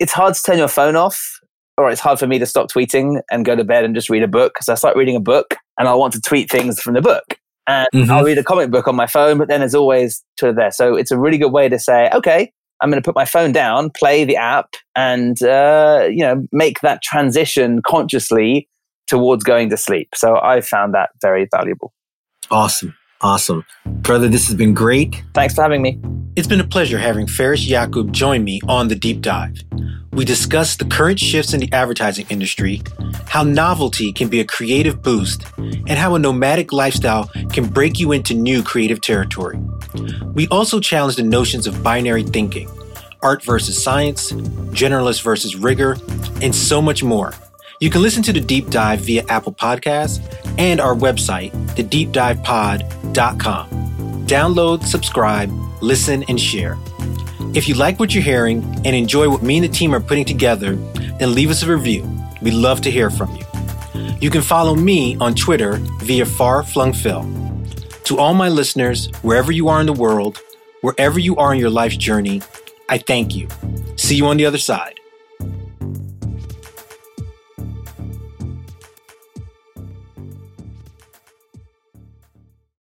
[0.03, 1.39] it's hard to turn your phone off,
[1.79, 4.25] or it's hard for me to stop tweeting and go to bed and just read
[4.25, 6.95] a book because I start reading a book and I want to tweet things from
[6.95, 7.39] the book.
[7.69, 8.11] And mm-hmm.
[8.11, 10.73] I'll read a comic book on my phone, but then there's always Twitter there.
[10.73, 13.53] So it's a really good way to say, okay, I'm going to put my phone
[13.53, 18.69] down, play the app, and uh, you know make that transition consciously
[19.07, 20.09] towards going to sleep.
[20.17, 21.93] So I found that very valuable.
[22.51, 22.97] Awesome.
[23.23, 23.65] Awesome.
[23.87, 25.23] Brother, this has been great.
[25.33, 26.01] Thanks for having me.
[26.35, 29.63] It's been a pleasure having Faris Yakob join me on the deep dive.
[30.13, 32.83] We discussed the current shifts in the advertising industry,
[33.29, 38.13] how novelty can be a creative boost, and how a nomadic lifestyle can break you
[38.13, 39.59] into new creative territory.
[40.35, 42.69] We also challenged the notions of binary thinking,
[43.23, 44.33] art versus science,
[44.73, 45.97] generalist versus rigor,
[46.43, 47.33] and so much more.
[47.83, 50.23] You can listen to the deep dive via Apple Podcasts
[50.57, 54.25] and our website, thedeepdivepod.com.
[54.25, 56.79] Download, subscribe, listen, and share.
[57.55, 60.25] If you like what you're hearing and enjoy what me and the team are putting
[60.25, 60.77] together,
[61.19, 62.09] then leave us a review.
[62.41, 63.45] We'd love to hear from you.
[64.21, 67.29] You can follow me on Twitter via Far Flung Phil.
[68.05, 70.41] To all my listeners, wherever you are in the world,
[70.83, 72.43] wherever you are in your life's journey,
[72.89, 73.49] I thank you.
[73.97, 75.01] See you on the other side.